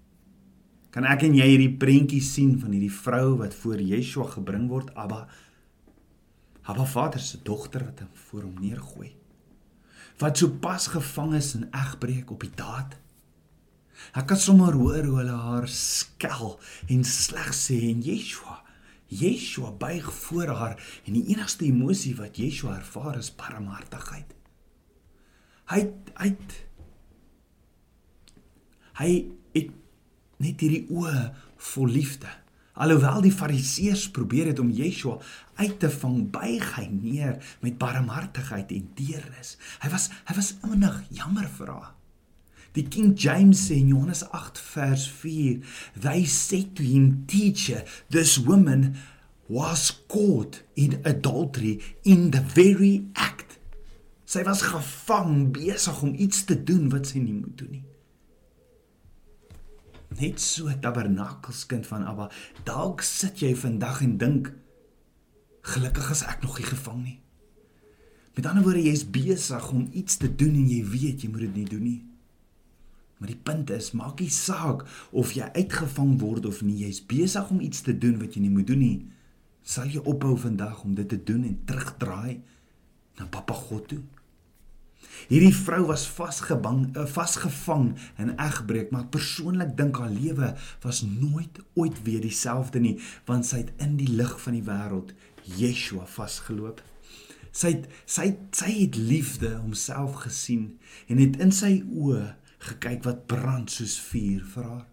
Kan 0.94 1.08
ek 1.10 1.26
en 1.26 1.38
jy 1.38 1.48
hierdie 1.50 1.74
prentjie 1.82 2.22
sien 2.22 2.54
van 2.62 2.76
hierdie 2.76 2.94
vrou 2.94 3.40
wat 3.42 3.56
voor 3.64 3.82
Yeshua 3.82 4.28
gebring 4.36 4.68
word, 4.70 4.94
Abba? 4.94 5.26
Abba 6.70 6.86
Vader 6.88 7.22
se 7.22 7.42
dogter 7.44 7.88
wat 7.88 8.04
hom 8.06 8.12
voor 8.30 8.44
hom 8.46 8.60
neergooi. 8.62 9.10
Wat 10.22 10.38
so 10.38 10.54
pas 10.62 10.86
gevang 10.94 11.34
is 11.40 11.56
in 11.58 11.66
egbreek 11.74 12.30
op 12.32 12.46
die 12.46 12.54
daad. 12.56 12.94
Ek 14.14 14.28
kan 14.30 14.38
sommer 14.38 14.78
hoor 14.78 15.02
hoe 15.08 15.18
hulle 15.22 15.40
haar 15.48 15.68
skel 15.72 16.60
en 16.92 17.04
sleg 17.08 17.50
sê 17.58 17.80
en 17.90 18.04
Yeshua 18.06 18.64
Yeshua 19.14 19.72
buig 19.72 20.14
voor 20.14 20.48
haar 20.48 21.02
en 21.06 21.14
die 21.14 21.26
enigste 21.34 21.66
emosie 21.66 22.16
wat 22.18 22.38
Yeshua 22.38 22.78
ervaar 22.80 23.18
is 23.20 23.32
barmhartigheid. 23.38 24.34
Hy 25.72 25.82
hy 26.20 26.32
hy 29.00 29.12
net 30.42 30.64
hierdie 30.64 30.88
oë 30.90 31.28
vol 31.74 31.92
liefde. 31.94 32.30
Alhoewel 32.74 33.22
die 33.22 33.34
fariseërs 33.34 34.08
probeer 34.16 34.50
het 34.50 34.60
om 34.60 34.72
Yeshua 34.74 35.20
uit 35.62 35.76
te 35.80 35.90
vang, 35.94 36.24
buig 36.34 36.72
hy 36.74 36.88
neer 36.90 37.36
met 37.62 37.78
barmhartigheid 37.78 38.72
en 38.74 38.88
deernis. 38.98 39.58
Hy 39.84 39.92
was 39.94 40.10
hy 40.26 40.38
was 40.40 40.56
innig 40.66 40.98
jammer 41.14 41.46
vir 41.60 41.70
haar. 41.70 41.92
Die 42.74 42.88
King 42.90 43.14
James 43.14 43.68
sê 43.68 43.78
in 43.78 43.92
Johannes 43.94 44.24
8 44.34 44.58
vers 44.74 45.06
4, 45.06 45.62
"They 45.94 46.26
said 46.26 46.76
to 46.76 46.84
him, 46.84 47.26
teacher, 47.28 47.86
this 48.10 48.38
woman 48.38 48.96
was 49.48 49.92
caught 50.08 50.64
in 50.74 51.00
adultery 51.06 51.80
in 52.02 52.32
the 52.32 52.42
very 52.42 53.06
act." 53.14 53.60
Sy 54.26 54.44
was 54.44 54.62
gevang 54.62 55.52
besig 55.52 56.02
om 56.02 56.16
iets 56.18 56.44
te 56.44 56.64
doen 56.64 56.90
wat 56.90 57.06
sy 57.06 57.20
nie 57.20 57.34
moet 57.34 57.58
doen 57.58 57.72
nie 57.72 57.84
net 60.20 60.42
so 60.42 60.72
tabernakelskind 60.82 61.88
van 61.88 62.06
Abba. 62.10 62.30
Dalk 62.68 63.02
sit 63.06 63.42
jy 63.44 63.54
vandag 63.58 64.02
en 64.06 64.18
dink 64.22 64.52
gelukkig 65.74 66.10
is 66.12 66.24
ek 66.28 66.42
nog 66.44 66.58
nie 66.60 66.68
gevang 66.68 67.04
nie. 67.04 67.20
Met 68.34 68.48
ander 68.50 68.66
woorde, 68.66 68.82
jy's 68.82 69.06
besig 69.06 69.70
om 69.72 69.86
iets 69.94 70.18
te 70.18 70.28
doen 70.28 70.56
en 70.58 70.70
jy 70.70 70.82
weet 70.90 71.24
jy 71.24 71.30
moet 71.30 71.46
dit 71.46 71.60
nie 71.62 71.70
doen 71.70 71.84
nie. 71.86 72.00
Maar 73.22 73.30
die 73.32 73.44
punt 73.48 73.70
is, 73.72 73.92
maak 73.96 74.20
nie 74.20 74.32
saak 74.34 74.84
of 75.16 75.36
jy 75.38 75.46
uitgevang 75.56 76.18
word 76.20 76.48
of 76.50 76.64
nie, 76.66 76.82
jy's 76.84 77.00
besig 77.08 77.52
om 77.54 77.62
iets 77.64 77.86
te 77.86 77.94
doen 77.96 78.18
wat 78.20 78.36
jy 78.36 78.44
nie 78.44 78.52
moet 78.52 78.68
doen 78.68 78.82
nie. 78.82 78.98
Sal 79.64 79.88
jy 79.88 80.02
ophou 80.04 80.34
vandag 80.36 80.82
om 80.84 80.98
dit 80.98 81.08
te 81.08 81.22
doen 81.24 81.46
en 81.48 81.62
terugdraai 81.70 82.42
na 83.22 83.30
Papa 83.32 83.56
God 83.56 83.88
toe? 83.94 84.02
Hierdie 85.28 85.54
vrou 85.56 85.86
was 85.88 86.06
vasgebang, 86.08 86.96
eh, 86.96 87.06
vasgevang 87.06 87.94
in 88.18 88.34
egbreek, 88.38 88.92
maar 88.92 89.06
persoonlik 89.06 89.78
dink 89.78 89.98
haar 89.98 90.10
lewe 90.10 90.56
was 90.82 91.02
nooit 91.02 91.60
ooit 91.74 92.02
weer 92.04 92.22
dieselfde 92.22 92.80
nie, 92.80 93.00
want 93.26 93.46
sy 93.46 93.58
het 93.64 93.72
in 93.78 93.98
die 93.98 94.10
lig 94.10 94.42
van 94.42 94.54
die 94.54 94.66
wêreld 94.66 95.14
Yeshua 95.44 96.06
vasgeloop. 96.06 96.82
Sy 97.52 97.68
het, 97.76 97.90
sy 98.06 98.32
sy 98.52 98.72
het 98.72 98.96
liefde 98.96 99.56
homself 99.60 100.24
gesien 100.26 100.80
en 101.08 101.20
het 101.22 101.38
in 101.44 101.52
sy 101.52 101.84
oë 101.86 102.34
gekyk 102.64 103.04
wat 103.06 103.28
brand 103.28 103.72
soos 103.72 104.00
vuur 104.00 104.42
vir 104.56 104.64
haar. 104.64 104.88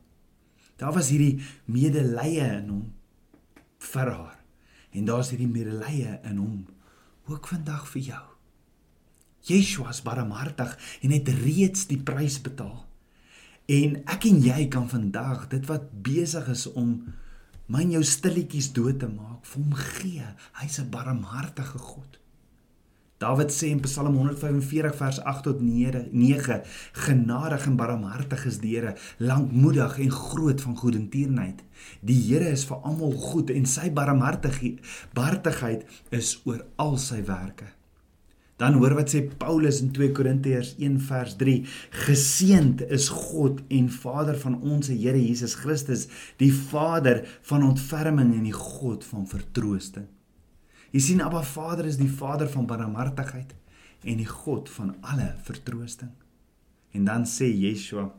Daar 0.81 0.93
was 0.97 1.09
hierdie 1.13 1.41
medelee 1.65 2.41
in 2.59 2.69
hom 2.69 2.85
vir 3.93 4.13
haar. 4.13 4.37
En 4.91 5.05
daar's 5.05 5.31
hierdie 5.31 5.49
medelee 5.49 6.19
in 6.25 6.37
hom 6.37 6.67
ook 7.31 7.49
vandag 7.49 7.87
vir 7.89 8.03
jou. 8.03 8.27
Yeshua 9.49 9.91
is 9.91 10.03
barmhartig 10.03 10.77
en 11.03 11.11
het 11.11 11.29
reeds 11.41 11.87
die 11.91 11.99
prys 11.99 12.41
betaal. 12.45 12.85
En 13.71 14.01
ek 14.11 14.27
en 14.27 14.41
jy 14.43 14.67
kan 14.69 14.89
vandag 14.91 15.49
dit 15.53 15.67
wat 15.71 15.91
besig 16.03 16.49
is 16.51 16.67
om 16.73 16.97
my 17.71 17.85
en 17.85 17.93
jou 17.95 18.03
stilletjies 18.03 18.73
dood 18.75 18.99
te 18.99 19.07
maak, 19.07 19.45
vir 19.47 19.63
hom 19.63 19.77
gee. 19.79 20.27
Hy's 20.59 20.81
'n 20.81 20.91
barmhartige 20.91 21.79
God. 21.79 22.19
Dawid 23.21 23.53
sê 23.53 23.69
in 23.69 23.81
Psalm 23.85 24.15
145 24.17 24.95
vers 24.97 25.19
8 25.21 25.43
tot 25.43 25.61
9: 25.61 26.63
Genadig 26.93 27.67
en 27.67 27.77
barmhartig 27.77 28.47
is 28.47 28.59
die 28.59 28.77
Here, 28.77 28.97
lankmoedig 29.19 29.99
en 29.99 30.11
groot 30.11 30.61
van 30.61 30.77
goedertierenheid. 30.77 31.61
Die 32.01 32.17
Here 32.17 32.49
is 32.49 32.65
vir 32.65 32.81
almal 32.81 33.13
goed 33.13 33.51
en 33.51 33.67
sy 33.67 33.91
barmhartigheid 33.91 35.85
is 36.11 36.41
oor 36.45 36.65
al 36.77 36.97
sy 36.97 37.21
werke. 37.29 37.80
Dan 38.61 38.77
hoor 38.77 38.93
wat 38.99 39.09
sê 39.09 39.23
Paulus 39.41 39.79
in 39.81 39.89
2 39.97 40.13
Korintiërs 40.13 40.75
1 40.77 40.99
vers 41.09 41.37
3: 41.41 41.63
Geseend 42.05 42.83
is 42.93 43.09
God 43.09 43.63
en 43.73 43.89
Vader 43.89 44.37
van 44.43 44.59
ons 44.61 44.91
Here 44.93 45.17
Jesus 45.17 45.55
Christus, 45.57 46.07
die 46.37 46.53
Vader 46.53 47.23
van 47.49 47.65
ontferming 47.65 48.35
en 48.37 48.45
die 48.45 48.57
God 48.57 49.07
van 49.09 49.25
vertroosting. 49.31 50.11
Jy 50.93 51.05
sien 51.07 51.25
Abba 51.25 51.41
Vader 51.47 51.89
is 51.89 51.97
die 51.97 52.11
Vader 52.11 52.51
van 52.53 52.69
barmhartigheid 52.69 53.57
en 54.05 54.21
die 54.21 54.29
God 54.29 54.69
van 54.77 54.93
alle 55.01 55.33
vertroosting. 55.47 56.13
En 56.93 57.09
dan 57.09 57.25
sê 57.25 57.49
Yeshua 57.49 58.11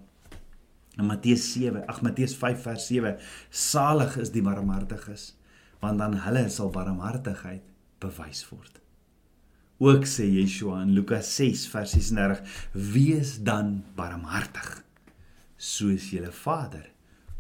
in 0.98 1.06
Matteus 1.06 1.46
7, 1.54 1.86
ag 1.86 2.02
Matteus 2.02 2.34
5 2.40 2.66
vers 2.66 2.90
7: 2.90 3.18
Salig 3.54 4.18
is 4.18 4.34
die 4.34 4.42
barmhartiges, 4.46 5.36
want 5.86 6.02
dan 6.02 6.18
hulle 6.26 6.48
sal 6.50 6.74
barmhartigheid 6.74 7.68
bewys 8.02 8.48
word. 8.50 8.81
Ook 9.82 10.06
sê 10.06 10.28
Yeshua 10.30 10.84
in 10.86 10.94
Lukas 10.94 11.26
6 11.36 11.66
vers 11.74 11.92
36: 11.96 12.42
Wees 12.72 13.40
dan 13.42 13.84
barmhartig 13.98 14.84
soos 15.58 16.12
julle 16.14 16.30
Vader 16.32 16.86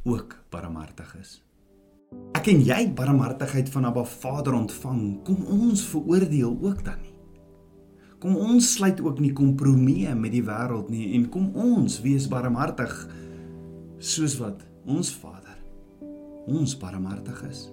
ook 0.09 0.33
barmhartig 0.49 1.11
is. 1.19 1.35
Ek 2.33 2.49
en 2.49 2.63
jy 2.65 2.79
barmhartigheid 2.97 3.69
van 3.69 3.85
Abba 3.85 4.01
Vader 4.09 4.57
ontvang, 4.57 5.21
kom 5.27 5.45
ons 5.45 5.85
veroordeel 5.91 6.57
ook 6.57 6.81
dan 6.85 6.97
nie. 7.03 7.13
Kom 8.21 8.33
ons 8.37 8.73
sluit 8.73 8.97
ook 9.05 9.21
nie 9.21 9.33
kompromieë 9.37 10.15
met 10.17 10.33
die 10.33 10.41
wêreld 10.45 10.89
nie 10.89 11.11
en 11.17 11.29
kom 11.29 11.51
ons 11.53 12.01
wees 12.01 12.25
barmhartig 12.29 12.95
soos 14.01 14.39
wat 14.41 14.65
ons 14.89 15.13
Vader 15.13 15.61
ons 16.49 16.73
barmhartig 16.81 17.45
is. 17.51 17.70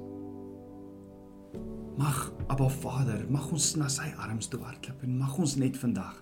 Mag 1.99 2.33
Abba 2.47 2.69
Vader, 2.69 3.25
mag 3.27 3.49
ons 3.51 3.73
na 3.75 3.89
sy 3.91 4.07
arms 4.23 4.47
toe 4.47 4.61
hardloop 4.63 5.01
en 5.03 5.17
mag 5.19 5.33
ons 5.43 5.57
net 5.59 5.75
vandag 5.81 6.21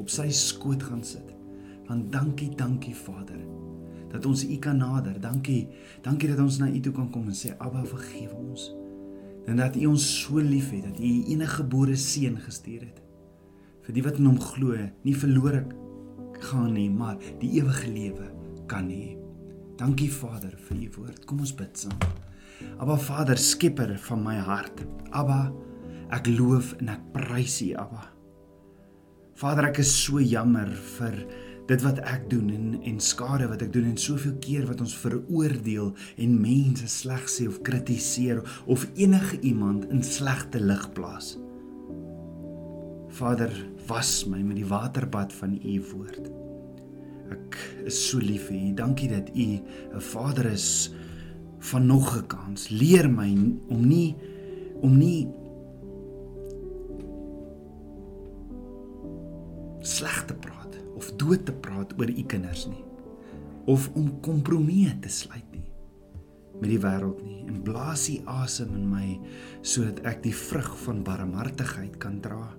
op 0.00 0.08
sy 0.08 0.30
skoot 0.32 0.80
gaan 0.80 1.02
sit. 1.04 1.34
Want 1.90 2.08
dankie, 2.14 2.48
dankie 2.56 2.94
Vader 2.96 3.42
dat 4.10 4.24
ons 4.26 4.46
U 4.48 4.56
kan 4.58 4.80
nader. 4.80 5.18
Dankie. 5.20 5.68
Dankie 6.02 6.30
dat 6.32 6.40
ons 6.40 6.56
na 6.62 6.70
U 6.72 6.80
toe 6.80 6.92
kan 6.96 7.10
kom 7.12 7.28
en 7.28 7.36
sê 7.36 7.52
Abba, 7.58 7.84
vergewe 7.84 8.38
ons. 8.40 8.70
En 9.44 9.60
dat 9.60 9.76
U 9.76 9.90
ons 9.90 10.06
so 10.22 10.40
liefhet 10.40 10.88
dat 10.88 10.96
U 10.96 11.04
U 11.04 11.20
enige 11.34 11.60
gebore 11.60 11.98
seun 12.00 12.40
gestuur 12.40 12.88
het. 12.88 13.04
Vir 13.84 13.98
die 13.98 14.06
wat 14.08 14.18
in 14.22 14.30
hom 14.30 14.40
glo, 14.40 14.88
nie 15.04 15.16
verlore 15.16 15.66
gaan 16.48 16.72
nie, 16.72 16.88
maar 16.88 17.20
die 17.44 17.52
ewige 17.60 17.92
lewe 17.92 18.32
kan 18.72 18.88
hê. 18.88 19.18
Dankie 19.76 20.08
Vader 20.16 20.56
vir 20.56 20.80
U 20.80 20.90
woord. 20.96 21.24
Kom 21.28 21.44
ons 21.44 21.52
bid 21.60 21.84
saam. 21.84 22.00
Abba 22.80 22.96
Vader, 22.96 23.38
skepper 23.38 23.96
van 24.08 24.24
my 24.24 24.36
hart. 24.36 24.84
Abba, 25.12 25.52
ek 26.12 26.30
loof 26.32 26.74
en 26.80 26.92
ek 26.94 27.04
prys 27.14 27.60
U, 27.66 27.74
Abba. 27.80 28.06
Vader, 29.40 29.70
ek 29.70 29.80
is 29.84 29.92
so 29.94 30.20
jammer 30.20 30.68
vir 30.98 31.22
dit 31.70 31.82
wat 31.86 32.00
ek 32.02 32.24
doen 32.32 32.48
en 32.50 32.70
en 32.90 32.96
skade 33.00 33.46
wat 33.48 33.62
ek 33.62 33.70
doen 33.72 33.86
en 33.92 33.98
soveel 34.00 34.34
keer 34.42 34.64
wat 34.66 34.80
ons 34.82 34.96
veroordeel 34.98 35.92
en 36.24 36.40
mense 36.42 36.88
sleg 36.90 37.28
sê 37.30 37.46
of 37.46 37.60
kritiseer 37.66 38.42
of 38.66 38.88
enige 38.98 39.38
iemand 39.46 39.86
in 39.94 40.02
slegte 40.02 40.58
lig 40.60 40.88
plaas. 40.96 41.36
Vader, 43.20 43.54
was 43.90 44.24
my 44.30 44.38
met 44.42 44.60
die 44.60 44.68
waterbad 44.70 45.32
van 45.34 45.56
u 45.58 45.76
woord. 45.90 46.28
Ek 47.34 47.56
is 47.90 47.98
so 48.08 48.20
lief 48.22 48.48
vir 48.48 48.58
u. 48.58 48.74
Dankie 48.78 49.08
dat 49.10 49.30
u 49.34 49.48
'n 49.58 50.00
Vader 50.00 50.46
is 50.52 50.90
van 51.60 51.86
nog 51.86 52.16
'n 52.16 52.26
kans. 52.26 52.68
Leer 52.68 53.10
my 53.10 53.30
om 53.68 53.86
nie 53.86 54.16
om 54.80 54.96
nie 54.96 55.28
sleg 59.80 60.24
te 60.24 60.34
praat 60.34 60.78
of 60.96 61.12
dood 61.16 61.44
te 61.44 61.52
praat 61.52 61.92
oor 61.98 62.08
u 62.08 62.22
kinders 62.22 62.66
nie. 62.66 62.84
Of 63.64 63.90
om 63.94 64.20
kompromieë 64.20 64.98
te 65.00 65.08
sluit 65.08 65.50
nie 65.52 65.68
met 66.60 66.70
die 66.70 66.80
wêreld 66.80 67.22
nie. 67.24 67.44
En 67.46 67.62
blaas 67.62 68.08
u 68.08 68.20
asem 68.24 68.74
in 68.74 68.88
my 68.88 69.20
sodat 69.62 70.00
ek 70.04 70.22
die 70.22 70.34
vrug 70.34 70.78
van 70.84 71.02
barmhartigheid 71.02 71.96
kan 71.98 72.20
dra. 72.20 72.56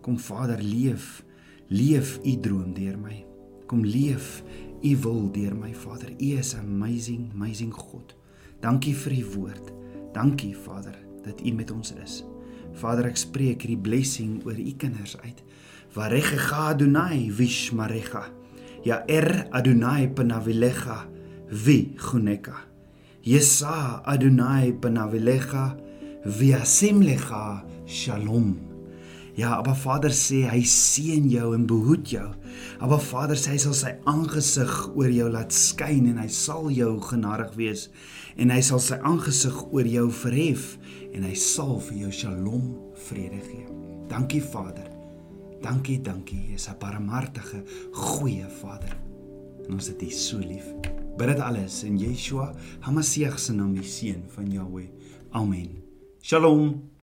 Kom 0.00 0.18
Vader 0.18 0.62
leef 0.62 1.24
leef 1.68 2.18
u 2.24 2.36
droom 2.40 2.74
deur 2.74 2.98
my. 2.98 3.24
Kom 3.66 3.84
leef 3.84 4.42
u 4.82 4.96
wil 4.96 5.30
deur 5.32 5.54
my 5.56 5.74
Vader. 5.74 6.10
U 6.10 6.38
is 6.38 6.54
amazing 6.54 7.30
amazing 7.32 7.72
God 7.72 8.19
dankie 8.60 8.94
vir 8.94 9.18
u 9.18 9.24
woord 9.34 9.72
dankie 10.16 10.54
Vader 10.56 10.98
dat 11.24 11.40
u 11.44 11.52
met 11.52 11.70
ons 11.70 11.94
is 12.04 12.22
Vader 12.80 13.10
ek 13.10 13.18
spreek 13.18 13.64
hierdie 13.64 13.80
blessing 13.80 14.40
oor 14.46 14.58
u 14.58 14.72
kinders 14.78 15.16
uit 15.20 15.44
Varecha 15.90 16.68
Adonai 16.70 17.32
vishmarecha. 17.34 18.28
Ya 18.84 19.02
er 19.08 19.48
Adonai 19.50 20.06
panavilecha 20.14 21.08
vi 21.50 21.96
chuneka. 21.98 22.54
Yesa 23.26 24.00
Adonai 24.06 24.72
panavilecha 24.72 25.74
viasim 26.24 27.02
lecha 27.02 27.64
shalom. 27.86 28.54
Ja, 29.34 29.56
aber 29.56 29.74
Vader 29.74 30.14
sê 30.14 30.44
hy 30.46 30.62
seën 30.62 31.26
jou 31.30 31.54
en 31.56 31.66
behoed 31.66 32.06
jou. 32.12 32.28
Aber 32.78 33.02
Vader 33.02 33.38
sê 33.38 33.56
hy 33.56 33.60
sal 33.62 33.74
sy 33.74 33.92
aangesig 34.06 34.74
oor 34.94 35.10
jou 35.10 35.26
laat 35.32 35.50
skyn 35.54 36.06
en 36.12 36.22
hy 36.22 36.28
sal 36.30 36.70
jou 36.70 36.92
genadig 37.10 37.54
wees 37.58 37.88
en 38.40 38.52
hy 38.52 38.60
sal 38.64 38.80
sy 38.80 38.96
aangesig 39.04 39.56
oor 39.68 39.86
jou 39.88 40.06
verhef 40.22 40.72
en 41.12 41.26
hy 41.28 41.34
sal 41.36 41.76
vir 41.90 42.06
jou 42.06 42.12
shalom 42.22 42.70
vrede 43.08 43.40
gee. 43.44 43.66
Dankie 44.10 44.42
Vader. 44.42 44.88
Dankie, 45.60 45.98
dankie. 46.00 46.40
Jy 46.48 46.54
is 46.54 46.68
'n 46.68 46.78
barmhartige, 46.80 47.62
goeie 47.92 48.48
Vader. 48.48 48.96
En 49.68 49.74
ons 49.74 49.86
het 49.86 50.02
U 50.02 50.10
so 50.10 50.38
lief. 50.38 50.64
Bid 51.18 51.28
dit 51.28 51.40
alles 51.40 51.84
in 51.84 51.98
Yeshua 51.98 52.54
HaMashiach 52.80 53.38
se 53.38 53.52
naam, 53.52 53.74
die 53.74 53.82
seun 53.82 54.24
van 54.28 54.50
Jahweh. 54.50 54.88
Amen. 55.32 55.82
Shalom. 56.22 56.89